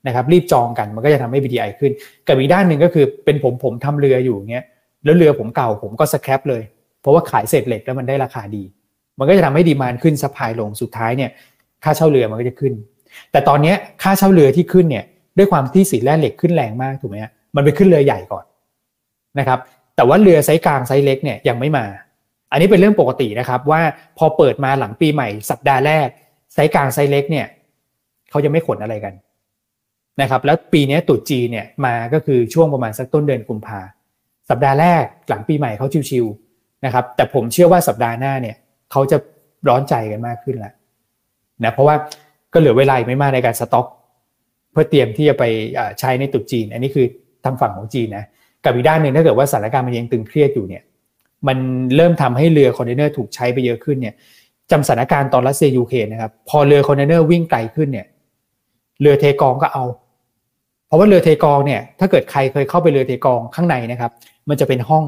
[0.07, 1.93] นะครับรีบจองกันมันก็จะทำให้ BDI ขึ้น
[2.27, 4.65] กับอีกด้านหนึ่งก็คือเป็นผมผมทำเรืออยู่เงี้ย
[5.05, 6.63] แล้วเรือผมเก่าผมก็ scrap เลย
[7.01, 8.63] เพราะว่าขายเศษเหล็กแล้วมันได้ราคาดี
[9.19, 11.31] มันก็จะทำให้ demand ขึ้น supply ลงสุดท้ายเนี่ย
[11.85, 12.73] ค่าเช่าเรือมันก็จะขึ้น
[13.33, 15.05] แต่ตอนนี้ค่าเช่าเรือที่ขึ้นเนี่ย
[15.39, 18.45] ด้วยความที่สินแร่เหล็กขึ้นแรงมากถูกไหมฮะมันไปขึ้นเรือใหญ่ก่อน
[19.39, 19.59] นะครับ
[19.97, 21.85] แต่ว่าเรือไซส์กลางไซส์เล็กเนี่ยยังไม่มา
[22.53, 23.81] อันนี้เป็นเรื่องปกตินะครับว่า
[24.19, 26.09] พอเปิดมาหลังปีใหม่สัปดาห์แรก
[26.55, 27.47] ไซส์กลางไซส์เล็กเนี่ย
[28.31, 29.15] เขาจะไม่ขนอะไรกัน
[30.21, 33.81] นะครับแล้วปีนี้ตรุษจีนเนี่ยมาก็คือช่วงประมาณสักต้นเดือนกุมภา
[34.51, 38.57] สัปดาห์แรกหลังปีใหม่เขาชิวๆนะครับแต่ผมเชื่อว่าสัปดาห์หน้าเนี่ย
[38.91, 39.17] เขาจะ
[39.69, 40.73] ร้อนใจกันมากขึ้นแล้ว
[41.65, 41.97] นะเพราะว่า
[42.53, 43.87] ก็เหลือเวลาไม่มากในการสต็อก
[44.73, 45.45] เพื่อเตรียมที่จะไป
[46.01, 47.07] ใช้ในตรุษจีน อันนี้คือ
[47.45, 48.25] ทางฝั่งของจีนนะ
[48.65, 50.83] กับอีกด้านหนึ่งถ้าเกิดว่าสถานการณ์มันยังตึงเครียดอยู่เนี่ย
[51.49, 51.59] มัน
[51.97, 54.15] เริ่มทำให้เรือคอนเทนเนอร์ถูกใช้ไปเยอะขึ้นเนี่ย
[54.71, 58.07] จำสถานการณ์ตอนรัสเซียยูเครนนะครับพอเรือคอนเทนเนอร์วิ่งไกลขึ้นเนี่ย
[59.01, 59.85] เรือเทกองก็เอา
[60.93, 64.13] เพราะว่าเรือเทกองเนี่ยถ้าเกิดใครเคยเข้าไปเรือเทกองข้างในนะครับ
[64.49, 65.05] มันจะเป็นห้อง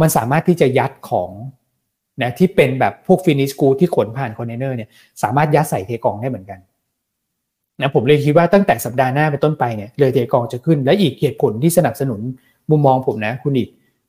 [0.00, 1.30] มันสามารถที่จะยัดของ
[2.22, 4.88] นะที่เป็นแบบพวกฟินิชกูที่ขนผ่านคอนเทนเนอร์เนี่ย
[5.22, 6.58] สามารถยัดใส่เทกองได้เหมือนกัน
[7.80, 12.20] นะผมเลยคิดว่าตั้งแต่สัปดาห์หน้าเป็นต้นไปเนี่ยเรือเทกองจะขึ้นและอีกเหตุผลที่สนับสนุน
[12.70, 13.68] มุมมองผมนะคุณอิด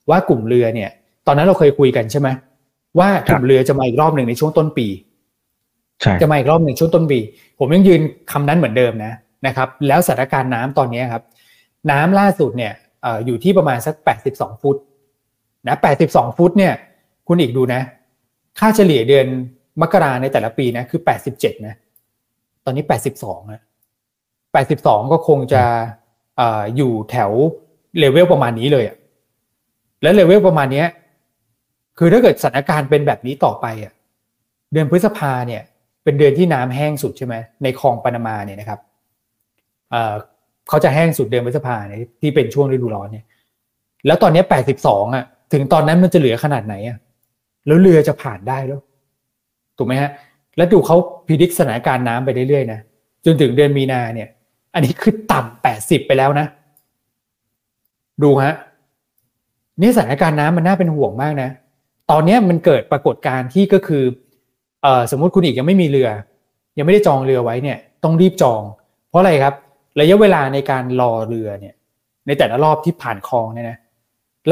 [0.10, 0.90] ว่ากลุ่มเรือเนี่ย
[1.28, 2.28] ตอนนั้นเราเคยคุยกันใช่ไหม
[3.00, 4.88] ว่ากลุ่มเรือจะมาอีกรอบหนึ่งในช่วงต้นปี
[6.22, 7.20] จะมาอีกรอบหนึ่งช่วงต้นปี
[7.60, 9.14] ผมยังยืนคำนั้นเหมือนเดิมนะ
[9.48, 11.24] นะครับแล้วสถานการณ์น้ำตอนนี้ครับ
[11.92, 12.74] น้ำล่าสุดเนี่ย
[13.26, 14.78] อยู่ที่ประมาณสักแปดสิบสองฟุต
[15.68, 16.74] นะแปดสิบสองฟุตเนี่ย
[17.28, 17.82] คุณอีกดูนะ
[18.60, 19.28] ค่าเฉลี่ยเดือน
[19.82, 21.76] มกราในแต่ละปีนะคือแปดสิบเจ็ดนะ
[22.66, 23.62] ตอนนี้แปดสิบสองนะ
[24.54, 25.64] แปดสิบสองก็คงจะ
[26.76, 27.32] อยู่แถว
[28.00, 28.98] เลเวลประมาณนี้เลยอะ
[30.02, 30.86] และเลเวลประมาณนี้
[31.98, 33.94] คือถ้าเกิดสถานการณ์เป็นแบบนี้ต่อไปอะ
[34.74, 35.62] เดือนพฤษภาเนี่ย
[36.04, 38.80] เป็นเดือนที่น้ำแห้งสุดใช่ไหมในคลองปานามาเนี่ยนะครับ
[40.70, 43.26] เขาจะแห้งสุดเดือนพฤษภาเนี่ยที่เป็นช่วงฤดูร้อนเนี่ย
[44.08, 46.98] แล้วตอนนี้แปดสิบสองอะ ถึงตอนนั้นมันจะเหลือขนาดไหนอะ
[47.68, 48.80] แล้วเรือจะผ่านได้แล้ว
[49.78, 50.10] ถูกไหมฮะ
[50.58, 50.96] แล้วดูเขา
[51.28, 52.80] พิจิตรสถานการณ์น้ำไปเรื่อยๆนะ
[53.26, 54.30] จนถึงเดือนมีนาเนี่ย
[54.74, 56.46] อันนี้คือต่ำแปดสิบไปแล้วนะ
[58.24, 58.54] ดูฮะ
[59.82, 61.50] นี่สถานการณ์น้ำมันน่าเป็นห่วงมากนะ
[62.12, 64.04] ตอนนี้มันเกิดปรากฏการณ์ที่ก็คือ
[64.82, 66.10] เออสมมุติคุณอีกยังไม่มีเรือ
[66.78, 68.62] ยังไม่ได้จองเรือไว้เนี่ย ต้องรีบจอง
[69.10, 69.54] เพราะอะไรครับ
[70.00, 71.76] ระยะเวลาในการรอเรือเนี่ย
[72.28, 73.78] ในแต่ละรอบที่ผ่านคลองเนี่ยนะ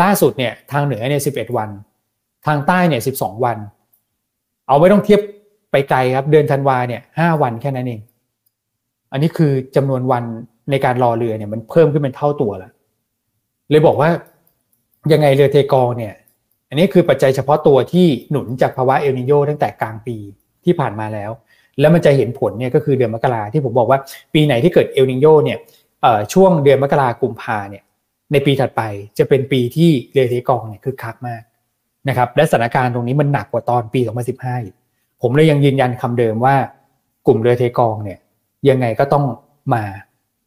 [0.01, 1.69] ล่าสุดเนี่ยทางเหนือเนี่ยสิบเอ็ดวัน
[2.45, 3.57] ทางใต้เนี่ยสิบสองวัน
[4.67, 5.21] เอาไว้ต้องเทียบ
[5.71, 8.01] ไปไกลครับเดือนธันวาเนี่ยห้าวันแค่นั้นเอง
[9.11, 10.23] อันนี้คือจำนวนวัน
[10.71, 12.71] ในการรอเรือเนี่ยมันเพิ่มขึ้นเป็นเท่าตัวแล้ว
[13.71, 14.09] เลยบอกว่า
[15.11, 16.13] ยังไงเรือเทกองเนี่ย
[16.69, 20.17] อันนี้คือปัจจัยเฉพาะตัวที่หนุนจากภาวะเอลนิโยตั้งแต่กลางปี
[20.65, 21.31] ที่ผ่านมาแล้ว
[21.79, 23.99] แล้วมันจะเห็นผลเนี่ยก็คือเดือนมกราที่ผมบอกว่า
[24.33, 25.57] ปีไหนที่เกิดเอลนิโยเนี่ย
[26.33, 27.83] ช่วงเดือนมกรากุมภาเนี่ย
[28.31, 28.81] ในปีถัดไป
[29.17, 31.41] จะเป็นปีที่เรือเทกองเนี่ยคือคักมาก
[32.09, 33.99] นะครับและสถานการณ์ตรงนี้มันหนักกว่าตอนปี
[34.61, 36.55] 2015ผมเลยยังยืนยันคำเดิมว่า
[37.27, 38.19] กลุ่มเรือเทกองเนี่ย
[38.69, 39.25] ยังไงก็ต้อง
[39.73, 39.83] มา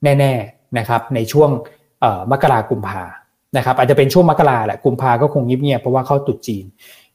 [0.05, 1.51] แน่ๆนะครับในช่วง
[2.31, 3.03] มกรากุมภา
[3.57, 6.65] นะครับอาจจะเป็นช่วงมกราแหละกุมภาก็คงเงียบๆเพราะว่าเข้าตุดจีน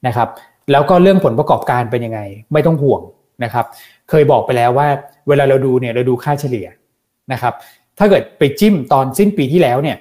[0.07, 0.27] นะครับ
[0.71, 2.19] แล้วก็เรื่องผลประกอบการเป็นยังไง
[2.53, 3.01] ไม่ต้องห่วง
[3.43, 3.65] นะครับ
[4.09, 4.87] เคยบอกไปแล้วว่า
[5.27, 6.67] เวลาเราดูเนี่ยเราดูค่าเฉลี่ย
[7.33, 7.53] นะครับ
[7.97, 9.97] ถ้าเกิดไปจิ้มตอนสิ้นปีที่แล้วเนี่ย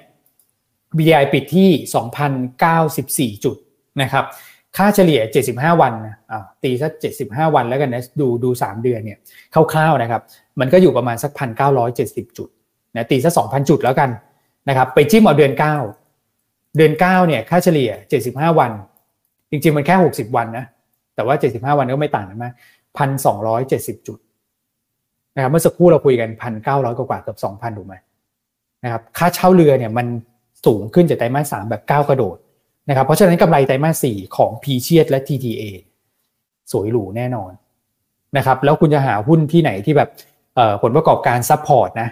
[0.97, 1.69] BDI ปิดที่
[3.35, 3.57] 2,094 จุด
[4.01, 4.25] นะครับ
[4.77, 5.19] ค่าเฉลี่ย
[5.51, 5.93] 75 วัน
[6.31, 6.91] อ่าตีสัก
[7.23, 9.17] 75 วันแล้วกันนะดูดู 3 เดือนเนี่ย
[9.53, 10.21] คร่าวๆนะครับ
[10.59, 11.31] มันก็อยู่ประมาณสัก
[11.79, 12.49] 1,970 จุด
[12.95, 14.09] นะตีสัก2,000 จุดแล้วกัน
[14.69, 15.53] นะครับไปจิ้มเอาเดือน
[16.15, 17.91] 9 เดือน9เนี่ยค่าเฉลี่ย
[18.25, 18.71] 75 วัน
[19.49, 20.65] จริงๆมันแค่ 60 วันนะ
[21.15, 22.53] แต่ว่า 75 วันก็ไม่ต่างกันมาก
[22.97, 24.19] 1,270 จุด
[25.35, 26.29] นะครับเมื่อสักครู่เราคุยกัน
[26.65, 27.95] 1,900กว่าเกือบ 2,000 ถูกไหม
[28.83, 30.07] นะครับค่าเช่าเรือเนี่ยมัน
[30.65, 32.37] สูงขึ้นจากไตรมาสสามแบบก้าวกระโดด
[32.89, 35.63] นะครับเพราะฉะนั้นกำไรไตรมาสสี่ของ Precious และ TTA
[36.71, 37.51] สวยหรูแน่นอน
[38.37, 40.09] นะครับแล้วคุณจะหาหุ้นที่ไหนที่แบบ
[40.81, 42.09] ผลประกอบการ support นะ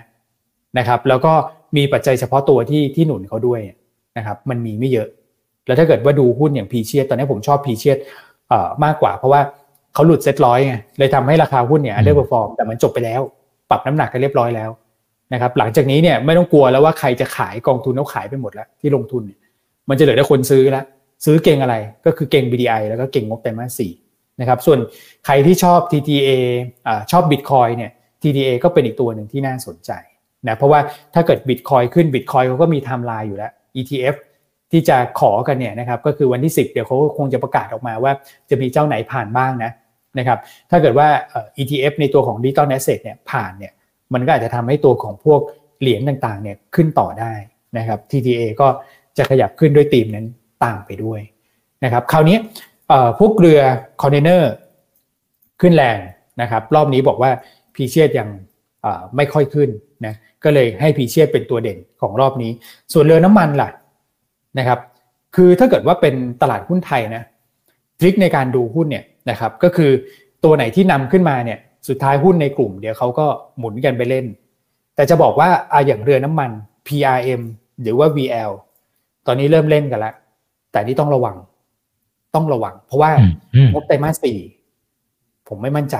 [0.78, 1.34] นะครับแล้วก็
[1.78, 3.60] มีปัจจัยเฉพาะตัวที่ที่หนุนเขาด้วย
[4.18, 5.08] นะครับมันมีไม่เยอะ
[5.66, 7.98] แล้วถ้าเกิดว่าดูหุ้นอย่าง p ีเชียตอนนี้ผมชอบ p ีเชียต
[8.84, 9.42] มากกว่าเพราะว่า
[9.94, 13.22] เขาหลุดเซ็ตร้อยไงเลยทำให้ราคาหุ้นเนี่ย underperform แต่มันจบไปแล้ว
[13.70, 14.70] ปรับน้ำหนักกันเรียบร้อยแล้ว
[15.34, 19.24] นะครับหลังจากนี้เนี่ยไม่ต้องกลัวแล้วว่าใครจะขายกองทุนเขาขายไปหมดแล้วที่ลงทุน
[19.90, 20.86] มันจะเหลือแต่คนซื้อแล้ว
[21.26, 21.76] ซื้อเก่งอะไร
[22.06, 23.92] ก็คือเก่ง BDI แล้วก็เก่งงบไตรมาสสี่
[24.40, 24.80] นะครับส่วน
[25.26, 26.30] ใครที่ชอบ TTA
[26.88, 27.92] อชอบ Bitcoin เนี่ย
[28.22, 29.92] TTA ก็เป็นอีกตัวหนึ่งที่น่าสนใจ
[30.48, 30.80] นะเพราะว่า
[31.14, 34.16] ถ้าเกิด Bitcoin ขึ้น Bitcoin เขาก็มีไทม์ไลน์อยู่แล้ว ETF
[34.72, 38.12] ที่จะขอกันเนี่ยนะครับก็คือวันที่ 10 เดี๋ยวเขาคงจะประกาศออกมาว่า
[38.50, 39.72] จะมีเจ้าไหนผ่านบ้างนะ
[40.20, 40.40] นะครับ
[40.70, 41.08] ถ้าเกิดว่า
[41.62, 43.74] ETF ในตัวของ Digital Asset เนี่ยผ่านเนี่ย
[44.14, 45.42] มันก็อาจจะทำให้ตัวของพวก
[45.80, 47.34] เหรียญต่างๆเนี่ยขึ้นต่อได้
[47.78, 48.68] นะครับ TTA ก็
[49.18, 50.26] จะขยับขึ้นด้วยตีมนั้น
[50.64, 51.22] ตามไปด้วย
[51.84, 52.38] นะครับคราวนี้
[53.20, 53.62] พวกเรือ
[54.02, 54.52] คอนเทนเนอร์
[55.62, 56.00] ขึ้นแรง
[56.42, 57.32] นะครับรอบนี้บอกว่า
[57.76, 58.30] พีเชียดยัง
[59.16, 59.70] ไม่ค่อยขึ้น
[60.06, 62.52] นะก็เลยให้พีเชียดเป็นตัวเด่นของรอบนี้
[62.94, 63.70] ส่วนเรือน้ำมันล่ะ
[64.60, 64.80] นะครับ
[65.36, 67.24] คือถ้าเกิดว่าเป็นตลาดหุ้นไทยนะ
[68.00, 69.92] ทริคในการดูหุ้นเนี่ย นะครับก็คือ
[70.44, 73.26] ตัวไหนที่นำขึ้นมาเนี่ยสุดท้ายหุ้นในกลุ่มเดี๋ยวเขาก็
[73.58, 74.26] หมุนกันไปเล่น
[74.96, 76.52] แต่จะบอกว่าอาอย่างเรือน้ำมัน
[76.88, 77.42] PRM
[77.82, 78.52] หรือว่า VL
[79.28, 80.14] ตอนนี้เริ่มเล่นกันแล้ว
[80.72, 81.36] แต่นี่ต้องระวัง
[82.36, 83.12] ต้องระวัง เพราะว่า
[83.74, 84.40] งบไตรมาสสี่
[85.48, 85.98] ผมไม่มั่นใจ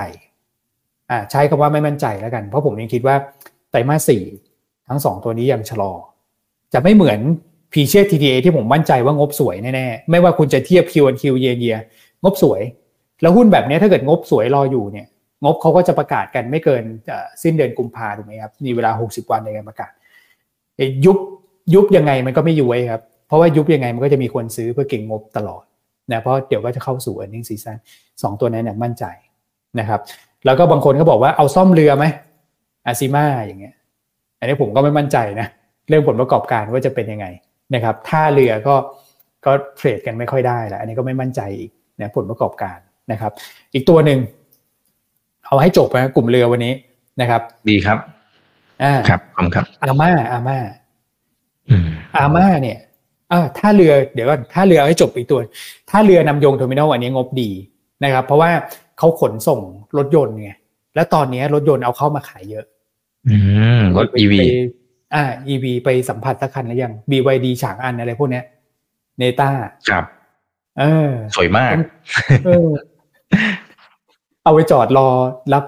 [1.10, 3.16] อ่าใช้คำว่าไม่มั่นใจแล้วกัน เพราะผมยังคิดว่า
[3.70, 4.22] ไตรมาสสี่
[4.88, 5.92] ทั้งสองตัวนี้ยังชะลอ
[6.72, 7.20] จะไม่เหมือน
[7.72, 11.76] พีเชียทีทีที่ผมมั่นใจว่างบสวยแน่ๆ ไม่ว่าคุณจะเทียบคิวอันคิวเยียเยีย
[12.22, 12.60] งบสวย
[13.24, 15.06] แล้วหุ้นแบบนี้ถ้าเกิดงบสวยรออยู่เนี่ย
[15.44, 16.82] งบเขาก็จะประกาศกันไม่เกิน
[17.42, 19.90] สิ้นเดือนกุมภาถูกไหมครับมีเวลา 60 วันในการประกาศ
[21.04, 21.18] ยุบ
[21.74, 25.64] ยุบยังไงมันก็ไม่ยู่ไวครับ เพราะว่ายุบยังไงมันก็จะมีคนซื้อเพื่อเก่งงบตลอด
[26.12, 27.76] นะเพราะเดี๋ยวก็จะเข้าสู่ e a r n i n g season
[28.22, 29.04] สองตัวนั้นเนี่ยมั่นใจ
[29.78, 30.00] นะครับ
[30.46, 32.04] แล้วก็บางคนก็บอกว่าเอาซ่อมเรือไหม
[32.86, 33.74] อาซิมาอย่างเงี้ย
[34.38, 35.48] อันนี้ผมก็ไม่มั่นใจนะ
[35.88, 37.26] เรื่องผลประกอบการว่าจะเป็นยังไง
[37.74, 38.74] นะครับท่าเรือก็
[39.46, 41.70] ก็เทรดกันไม่ค่อยได้แล้วอันนี้ก็ไม่มั่นใจอีก
[42.00, 42.78] นะผลประกอบการ
[43.12, 43.32] นะครับ
[43.74, 44.18] อีกตัวหนึ่ง
[45.46, 46.72] เอาให้จบนะกลุ่มเรือวันนี้
[47.20, 47.98] นะครับ ดีครับ
[48.82, 50.58] อ่าครับขอบครับอาม่าอาม่า
[52.16, 52.78] อาม่าเนี่ย
[53.32, 55.40] อ่าถ้าเรือเดี๋ยวก่อนถ้าเรือให้จบอีกตัว
[55.90, 57.50] ถ้าเรือนามยงเทอร์มินอลอันนี้งบดี
[58.04, 58.50] นะครับ เพราะว่า
[58.98, 59.60] เขาขนส่ง
[59.98, 60.50] รถยนต์ไง
[60.94, 62.64] แล้วตอนนี้รถยนต์เอาเข้ามาขายเยอะ
[63.28, 63.36] อื
[63.78, 64.34] มรถ EV
[65.14, 68.44] อ่า EV ไปสัมผัสสักคันแล้วยัง BYD ฉางอันอะไรพวกเนี้ย
[69.18, 69.50] เนต้า
[69.88, 70.04] ครับ
[70.78, 71.74] เออ สวยมาก
[72.46, 72.70] เออ
[74.44, 75.08] เอาไปจอดรอ
[75.52, 75.64] รับ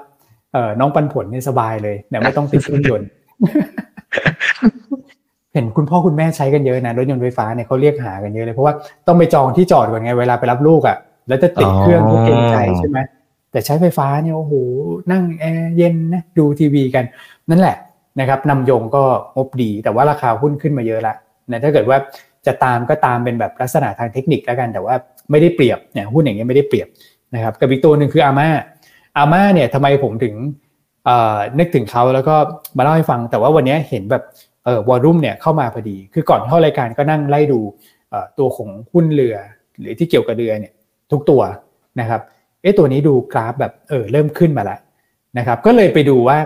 [0.52, 3.08] เอ่อน้องปันผลนี่สบายเลยเนี่ยไม่ต้องติดเครื่องยนต์
[5.54, 8.74] เห็นคุณพ่อคุณแม่ใช้กันเยอะนะรถยนต์ไฟฟ้าเนี่ยเขาเรียกหากันเยอะเลยเพราะว่า
[9.06, 10.96] ต้องไปจองที่จอดก่อนไงเวลาไปรับลูกอะ่ะ
[11.28, 12.98] แล้วจะติดเครื่องก็เกรงใจใช่ไหม
[13.52, 14.52] แต่ใช้ไฟฟ้าเนี่ยโอ้โห
[15.12, 17.04] นั่งแอร์เย็นนะดูทีวีกัน
[17.50, 17.76] นั่นแหละ
[18.20, 19.04] นะครับนำยงก็
[19.36, 21.14] งบดีแต่ว่าราคาหุ้นขึ้นมาเยอะละ
[21.50, 21.98] นะถ้าเกิดว่า
[22.46, 24.94] จะตามก็ตามเป็นแบบลักษณะทางเทคนิคแล้วกัน แต่ว่า
[25.30, 26.88] ไม่ได้เปรียบเนี่ยหุ้นอย่างเงี้ยไม่ได้เปรียบ
[27.34, 28.48] นะครับกับอีกตัวหนึ่งคืออาม่า
[29.16, 30.34] อาม่าเนี่ยทำไมผมถึง
[31.58, 32.34] นึกถึงเขาแล้วก็
[32.76, 34.22] มาเล่าให้ฟัง แต่ว่าวันนี้เห็นแบบ
[34.64, 37.60] เออวอลุ่มเนี่ยเข้ามาพอดี คือก่อนเข้ารายการก็นั่งไล่ดู
[38.38, 39.36] ตัวของหุ้นเรือ
[39.80, 40.72] หรือที่เกี่ยวกับเรือเนี่ย
[41.12, 41.42] ทุกตัว
[42.00, 42.20] นะครับ
[42.62, 44.78] เอ๊ะตัวนี้ดูกราฟแบบเออเริ่มขึ้นมาแล้ว
[45.38, 46.38] นะครับก็เลยไปดูว่า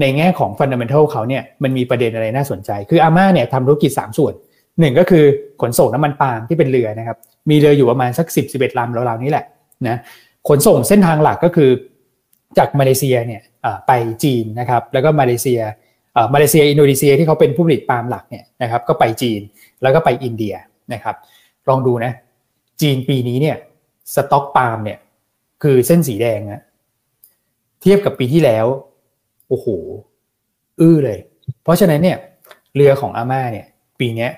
[0.00, 4.34] ในแง่ของฟันเดเมนทัลเขาเนี่ยมันมีประเด็นอะไรน่าสนใจ คืออาม่าเนี่ยทำธุรกิจ 3 ส่วน
[4.80, 5.24] หนึ่งก็คือ
[5.60, 7.16] ขนส่งน้ำมันปาล์มที่เป็นเรือนะครับ
[7.50, 9.44] มีเรืออยู่ประมาณสัก 10 11ลำราวๆนี้แหละ
[9.88, 9.96] นะ
[10.48, 11.70] ขนส่งเส้นทางหลักก็คือ
[12.58, 13.42] จากมาเลเซียเนี่ย
[13.86, 13.92] ไป
[14.24, 15.60] จีนนะครับแล้วก็มาเลเซีย
[16.34, 19.40] มาเลเซียอินโดนีเซียที่เขาเป็นผู้ผลิตปาล์มหลักเนี่ยนะครับก็ไปจีน
[19.82, 20.54] แล้วก็ไปอินเดีย
[20.92, 21.16] นะครับ
[21.68, 22.12] ลองดูนะ
[22.80, 23.56] จีนปีนี้เนี่ย
[24.14, 24.98] สต็อกปาล์มเนี่ย
[25.62, 26.62] คือเส้นสีแดงนะ
[27.80, 28.66] เทียบกับปีที่แล้ว
[29.48, 29.66] โอ้โห
[30.80, 31.18] อื้อเลย
[31.62, 32.18] เพราะฉะนั้นเนี่ย
[32.76, 33.66] เรือของอาม่าเนี่ย
[34.00, 34.28] ปีนี้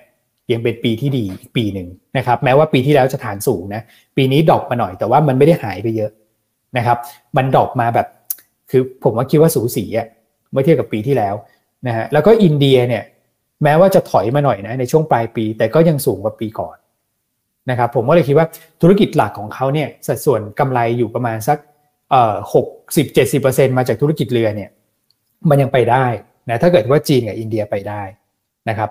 [0.52, 3.82] ยังเป็นปีที่ดีอีกปีหนึ่งนะครับแม้ว่าปีที่แล้วจะฐานสูงนะ
[4.16, 6.10] ปีนี้ drop มาหน่อยแต่ว่ามันไม่ได้หายไปเยอะ
[6.76, 6.98] นะครับ
[7.36, 8.06] มัน drop มาแบบ
[8.70, 10.06] คือผมว่าคิดว่าสูสีอะ
[10.50, 11.34] เมื่อเทียบกับปีที่แล้ว
[11.86, 13.02] นะฮะแล้วก็ BDI เนี่ย
[13.62, 16.76] แม้ว่าจะถอยมาหน่อยนะในช่วงปลายปี แต่ก็ยังสูงกว่าปีก่อน
[17.70, 18.46] นะครับผมก็เลยคิดว่า
[18.82, 21.58] ธุรกิจหลักของเขาเนี่ยสัดส่วนกำไรอยู่ประมาณสัก
[22.10, 22.66] เอ่อหก
[22.96, 24.70] สิบเจ็ดสิบเปอร์เซ็นต์มาจากธุรกิจเรือเนี่ย
[25.50, 26.06] มันยังไปได้
[26.50, 28.02] นะถ้าเกิดว่าจีนกับอินเดียไปได้
[28.68, 28.90] นะครับ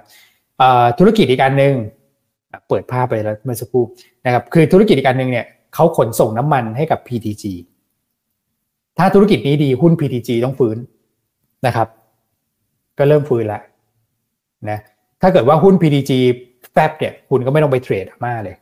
[0.99, 1.73] ธุรกิจอีกอันหนึ่ง
[2.67, 3.83] เปิดภาพไปแล้วเมื่อสักครู่
[4.25, 7.43] นะครับคือธุรกิจอีกอันหนึ่งเนี่ยเขาขนส่งน้ำมันให้กับ PTG
[8.97, 10.77] ถ้าธุรกิจนี้ดีหุ้น PTG ต้องฟื้น
[11.65, 11.87] นะครับ
[12.97, 13.61] ก็เริ่มฟื้นแล้ว
[14.69, 14.79] นะ
[15.21, 16.11] ถ้าเกิดว่าหุ้น PTG
[16.73, 18.55] แฟบเนี่ยคุณก็ไม่ต้องไปเทรดมากเลย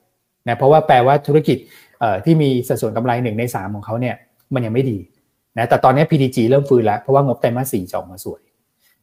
[0.48, 1.58] นะเพราะว่าแปลว่าธุรกิจ
[2.26, 4.16] ที่มีสัดส่วนกำไรหนึ่งในสามของเขาเนี่ย
[4.54, 4.98] มันยังไม่ดี
[5.58, 8.41] นะแต่ตอนนี้ PTG เริ่มฟื้นแล้วเพราะว่างบไตรมาสสี่จะออกมาสวย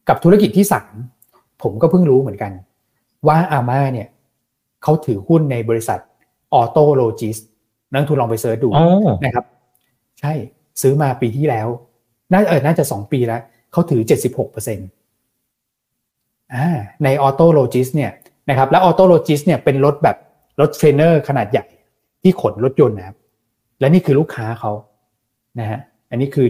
[0.09, 0.93] กับธุรกิจที่สาม
[1.63, 2.51] ผมก็เพิ่งรู้เหมือนกัน
[3.27, 4.07] ว่า AMA เนี่ย
[4.83, 5.99] เขาถือหุ้นในบริษัท
[6.53, 7.37] Auto Logistics
[7.91, 8.69] นักลงทุนลองไป search ดู
[9.25, 9.45] นะครับ
[10.19, 10.33] ใช่
[10.81, 11.67] ซื้อมาปีที่แล้ว
[12.31, 13.41] น่าเออน่าจะสองปีแล้ว
[13.71, 14.87] เขาถือเจ็ดสิบหกเปอร์เซ็นต์
[16.53, 16.67] อ่า
[17.03, 18.11] ใน Auto Logistics เนี่ย
[18.49, 20.17] นะครับและ Auto Logistics เนี่ยเป็นรถแบบ
[20.59, 21.65] รถ trailer ขนาดใหญ่
[22.21, 23.17] ที่ขนรถยนต์นะครับ
[23.79, 24.71] และนี่คือลูกค้าเขา
[25.59, 26.47] นะฮะอันนี้คือ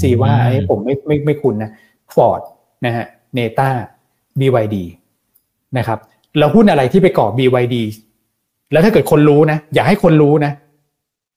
[0.00, 1.70] CEVA อันนี้ผมไม่ไม่ไม่คุ้นนะ
[2.14, 2.40] ฟอร์ด
[2.86, 3.68] นะฮะเนต้า
[4.40, 4.76] BYD
[5.78, 5.98] นะครับ
[6.38, 7.76] แล้วหุ้นอะไรที่ไปก่อ BYD
[8.72, 10.52] แล้วถ้าเกิดคนรู้นะ อย่าให้คนรู้นะ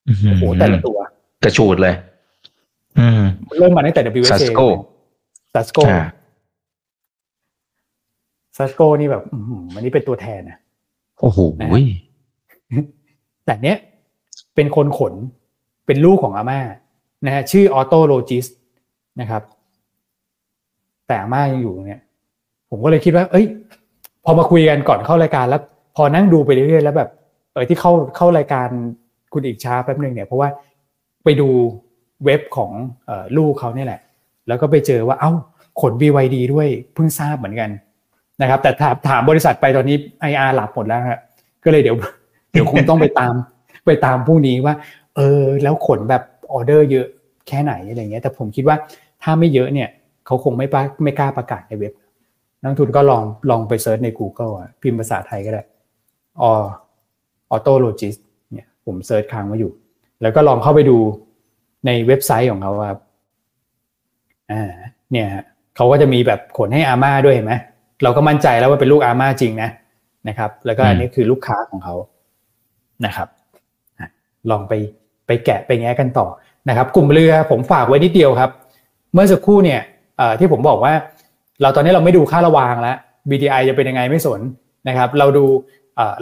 [0.05, 0.97] โอ้โหแต่ละตัว
[1.43, 1.95] กระฉูดเลย
[2.99, 3.21] อืม
[3.57, 4.61] เริ่มมาตั้งแต่ WSA ซัสโก
[5.53, 5.79] SUSCO
[8.57, 9.23] SUSCO นี่แบบ
[9.73, 10.57] อันนี้เป็นตัวแทนนะ
[11.21, 11.39] โอ้โห
[13.45, 13.77] แต่เนี้ย
[14.55, 15.13] เป็นคนขน
[15.85, 16.59] เป็นลูกของ AMA
[17.25, 18.45] นะฮะชื่อ Auto Logistics
[19.21, 19.41] นะครับ
[21.07, 22.01] แต่ AMA ยังอยู่เนี่ย
[22.69, 23.45] ผมก็เลยคิดว่า เอ้ย
[24.25, 25.61] พอมาคุยกันก่อนเข้ารายการแล้ว
[25.95, 27.09] พอนั่งดูไปเรื่อยๆแล้วแบบ
[27.53, 28.67] เออที่เข้าเข้ารายการ
[29.33, 30.49] คุณอีกช้าแป๊บหนึ่งเนี่ยเพราะว่า
[31.23, 31.47] ไปดู
[32.25, 32.71] เว็บของ
[33.09, 33.99] อลูกเขาเนี่ยแหละ
[34.47, 35.31] แล้วก็ไปเจอว่าเอ้า
[35.81, 37.69] ขน BYD ด้วยเพิ่งทราบเหมือนกัน
[38.41, 39.97] นะครับ แต่ถามถามบริษัทไปตอนนี้
[40.29, 41.19] IR หลับหมดแล้วฮะ
[41.63, 41.97] ก็เลยเดี๋ยว
[42.51, 43.33] เดี๋ยวคงต้องไปตาม
[43.85, 44.75] ไปตามพรุ่งนี้ว่า
[45.15, 47.07] เออ แล้วขนแบบออเดอร์เยอะ
[47.47, 48.75] แค่ไหนอะไรเงี้ย แต่ผมคิดว่า
[49.23, 49.89] ถ้าไม่เยอะเนี่ย
[50.25, 50.67] เขาคงไม่
[51.03, 51.93] ไม่กล้าประกาศในเว็บ
[52.63, 55.63] นักลงทุนก็ลองลองไป search ใน Google อะพิมพ์ภาษาไทยก็ได้
[56.41, 58.15] Auto Logistics
[58.51, 59.71] เนี่ยผม search ค้างมาอยู่
[60.21, 60.97] แล้วก็ลองเข้าไปดู
[61.85, 62.99] ในเว็บไซต์ของเขาครับ
[64.51, 64.71] อ่า
[65.11, 65.27] เนี่ย
[65.75, 67.53] เขาก็จะมีแบบขนให้อาม่าด้วยเห็นไหม
[68.03, 69.69] เราก็มั่นใจแล้วว่าเป็นลูกอาม่าจริงนะ
[70.27, 71.95] นะครับ แล้วก็อันนี้คือลูกค้าของเขา
[73.05, 73.27] นะครับ
[74.49, 74.73] ลองไป
[75.27, 76.27] ไปแกะไปแงะกันต่อ
[76.69, 78.51] นะครับ กลุ่มเรือผมฝากไว้นิดเดียวครับ
[79.13, 79.81] เมื่อสักครู่เนี่ย
[80.39, 80.93] ที่ผมบอกว่า
[81.61, 82.97] เราตอนนี้เราไม่ดูค่าระวางแล้ว
[83.29, 84.41] BDI จะเป็นยังไงไม่สน
[84.87, 85.45] นะครับ เราดู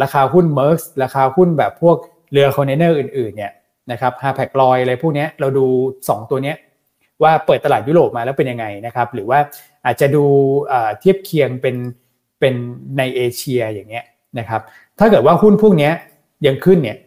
[0.03, 0.71] ราคาหุ้น m e r
[1.03, 1.97] ราคาหุ้นแบบพวก
[2.31, 3.51] เรือคอนเทนเนอร์อื่นๆเนี่ย
[3.91, 5.65] นะครับ Hapag-Lloyd อะไรพวกนี้เราดู
[6.03, 6.53] 2 ตัวนี้
[7.23, 9.39] ว่าเปิดตลาดยุโรปมาแล้วเป็นยังไงนะครับ หรือว่า
[9.85, 10.25] อาจจะดู
[10.99, 11.75] เทียบเคียงเป็น
[12.39, 12.53] เป็น
[12.97, 14.05] ในเอเชียอย่างเงี้ย
[14.39, 14.61] นะครับ
[14.99, 15.91] ถ้าเกิดว่าหุ้นพวกนี้
[16.47, 16.97] ยังขึ้นเนี่ย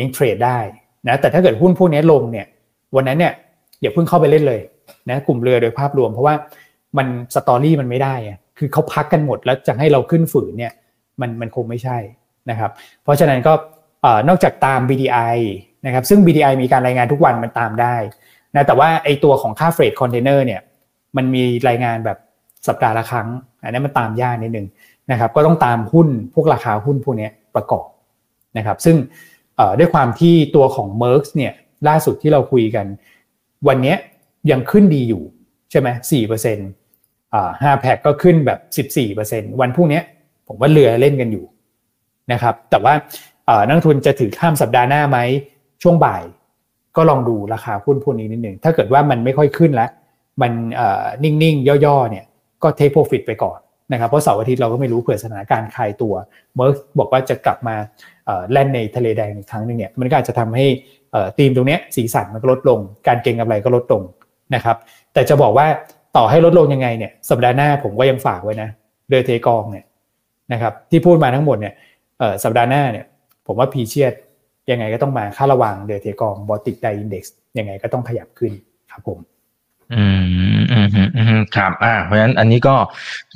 [0.00, 0.58] ยัง trade ได้
[1.08, 2.46] นะแต่ถ้าเกิดหุ้นพวกนี้ลงเนี่ย
[2.96, 3.32] วันนั้นเนี่ย
[3.80, 4.60] อย่าเพิ่งเข้าไปเล่นเลย
[5.10, 6.34] นะกลุ่มเรือโดยภาพรวมเพราะว่า
[6.98, 10.72] มัน story มันไม่ได้อะคือเขาพักกันหมดแล้วจะให้เราขึ้นฝืนเนี่ย
[11.20, 11.98] มันมันคงไม่ใช่
[12.50, 12.70] นะครับ
[13.02, 13.52] เพราะฉะนั้นก็
[14.28, 15.36] นอกจากตาม BDI
[15.86, 17.94] นะครับซึ่ง BDI มีการรายงานทุกวันมันตามได้
[18.54, 20.60] นะแต่ว่าไอ้ตัวของค่า freight คอนเทนเนอร์เนี่ย
[21.16, 22.18] มันมีรายงานแบบ
[22.68, 23.28] สัปดาห์ละครั้ง
[23.62, 24.66] อันนี้มันตามยากนิดนึง
[25.10, 27.88] นะครับก็ต้องตามหุ้นพวกราคาหุ้นพวกนี้ประกอบ
[28.56, 28.96] นะครับซึ่ง
[29.78, 31.52] ด้วยความที่ตัวของ m e r ์เนี่ย
[31.88, 32.86] ล่าสุดที่เราคุยกัน
[33.68, 33.94] วันนี้
[34.50, 35.22] ยังขึ้นดีอยู่
[35.70, 36.68] ใช่ไหมสี่เปอร์เซ็นต์
[37.62, 40.00] ห้าแพ็กก็ขึ้นแบบสิบสี่เปอร์เซ็นวันพรุ่งนี้
[40.48, 41.44] ผมว่าเรือเล่นกันอยู่
[42.32, 42.94] นะครับ แต่ว่า
[43.68, 45.18] นักทุนจะถือข้ามสัปดาห์หน้าไหม
[45.82, 46.22] ช่วงบ่าย
[46.96, 49.90] ก็ลองดูราคาหุ้นพวกนี้นิดหนึ่งถ้าเกิดว่ามันไม่ค่อยขึ้นแล้ว
[50.42, 50.52] มัน
[51.24, 52.24] นิ่งๆ ย่อๆเนี่ย
[52.62, 53.58] ก็เทคโปรฟิตไปก่อน
[53.92, 56.14] นะครับเพราะเสาร์อาทิตย์เราก็ไม่รู้เผื่อสถานการณ์คลายตัว
[56.54, 56.68] เมื่อ
[56.98, 57.76] บอกว่าจะกลับมา
[58.52, 60.66] แล่นในทะเลแดงอีกครั้งหนึ่งเนี่ยมันก็อาจจะทำให้
[61.38, 62.78] ทีมตรงนี้สีสันมันก็ลดลง
[63.08, 64.02] การเก็งกำไรก็ลดลง
[64.54, 64.76] นะครับ
[65.12, 65.66] แต่จะบอกว่า
[66.16, 68.68] ต่อให้ลดลงยังไงเนี่ยสัปดาห์หน้าผมก็ยังฝากไว้นะ
[69.08, 69.84] เรือเทกองเนี่ย
[70.52, 71.74] นะครับที่พูดมาทั้งหมดเนี่ย
[72.44, 73.04] สัปดาห์หน้าเนี่ย
[73.46, 74.12] ผมว่าพีเชียด
[74.70, 78.52] ยังไงก็ต้องมาค่าระวังเดือเทกองบอติกไดอินเด็กซ์ยังไงก็ต้องขยับขึ้น
[78.90, 79.18] ครับผม
[79.94, 80.04] อื
[80.58, 82.74] มอืมอืมครับอ่าเพราะฉะนั้นอันนี้ก็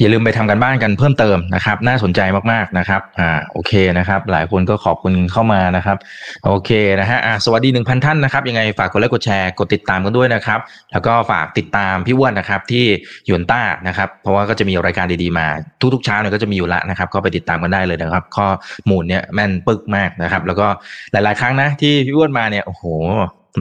[0.01, 2.21] อย่าลืมไปทำกันบ้านกันเพิ่มเติมนะครับ น่าสนใจ
[2.53, 5.97] มากๆนะครับ อ่าโอเคนะครับ หลายคนก็ขอบคุณเข้ามานะครับ
[6.45, 10.61] โอเคนะฮะอ่าสวัสดีหนึ่งพันท่านนะครับ ยังไงฝากกดไลค์กดแชร์กดติดตามกันด้วยนะครับ
[10.93, 12.85] แล้วก็ฝากติดตามพี่อ้วนนะครับ ที่
[13.29, 15.47] ยวนต้านะครับ เพราะว่าก็จะมีรายการดีๆมา
[15.95, 18.47] ทุกๆเช้าเนี่ยก็จะมีอยู่ละนะครับ ก็ไปติดตามกันได้เลยนะครับ ข้อ
[18.91, 20.67] มูลเนี่ยแม่นปึกมากนะครับ แล้วก็
[21.13, 22.85] หลาย ๆ ครั้งนะที่พี่อ้วนมาเนี่ยโอ้โห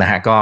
[0.01, 0.37] นะฮะก็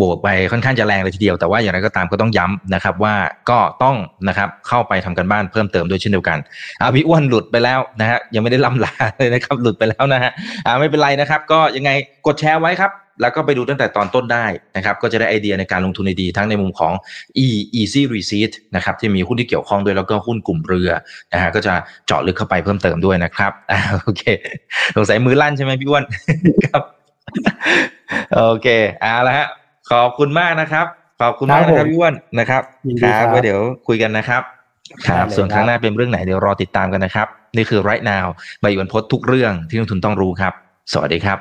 [0.00, 3.14] บวกไปค่อนข้างจะแรงเลยทีเดียว แต่ว่าอย่างไรก็ตามก็ต้องย้ำนะครับว่า
[3.50, 3.96] ก็ต้อง
[4.28, 6.38] นะครับเข้าไปทำกันบ้านเพิ่มเติมด้วยเช่นเดียวกัน
[6.80, 10.30] อาพี่อ้วนหลุดไปแล้วนะฮะยังไม่ได้ล่ำลาเลยนะครับหลุดไปแล้วนะฮะ
[10.66, 11.90] อ่าไม่เป็นไรนะครับ ก็ยังไง
[12.26, 14.46] กดแชร์ไว้ครับ แล้วก็ไปดูตั้งแต่ตอนต้นได้
[14.76, 16.92] นะครับก็จะได้ไอเดียในการลงทุนดีทั้งในมุมของ
[17.44, 17.46] e
[17.80, 20.90] easy receipt นะครับที่มีหุ้นที่เกี่ยวข้องด้วยแล้วก็หุ้นกลุ่มเรือ
[21.32, 21.74] นะฮะก็จะ
[22.06, 24.22] เจาะลึกเข้าไปเพิ่มเติมด้วยนะครับอ่าโอเค
[24.96, 26.04] สงสัยมือลั่นใช่ไหมพี่อ้วน
[26.66, 26.82] ครับ
[28.34, 28.66] โอเค
[29.00, 29.46] เอาละฮะ
[29.90, 30.86] ขอบคุณมากนะครับ
[31.20, 32.62] ขอบคุณมากนะครับพี่อ้วนนะครับ
[33.02, 34.42] ครับไว้เดี๋ยวคุยกันนะครับ
[35.06, 38.26] ครับส่วนครั้งหน้าเป็นเรื่องไหนเดี๋ยวรอติดตามกันนะครับ นี่คือ right now
[38.60, 40.52] ใบวันพดทุกเรื่องที่นักทุนต้องรู้ครับ
[40.92, 41.38] สวัสดีครับ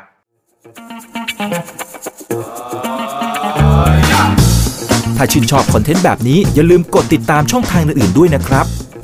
[5.18, 8.66] ถ้าชื่นชอบคอนเทนต์แบบนี้อย่าลืมกดติดตามช่องทางอื่นๆด้วยนะครับ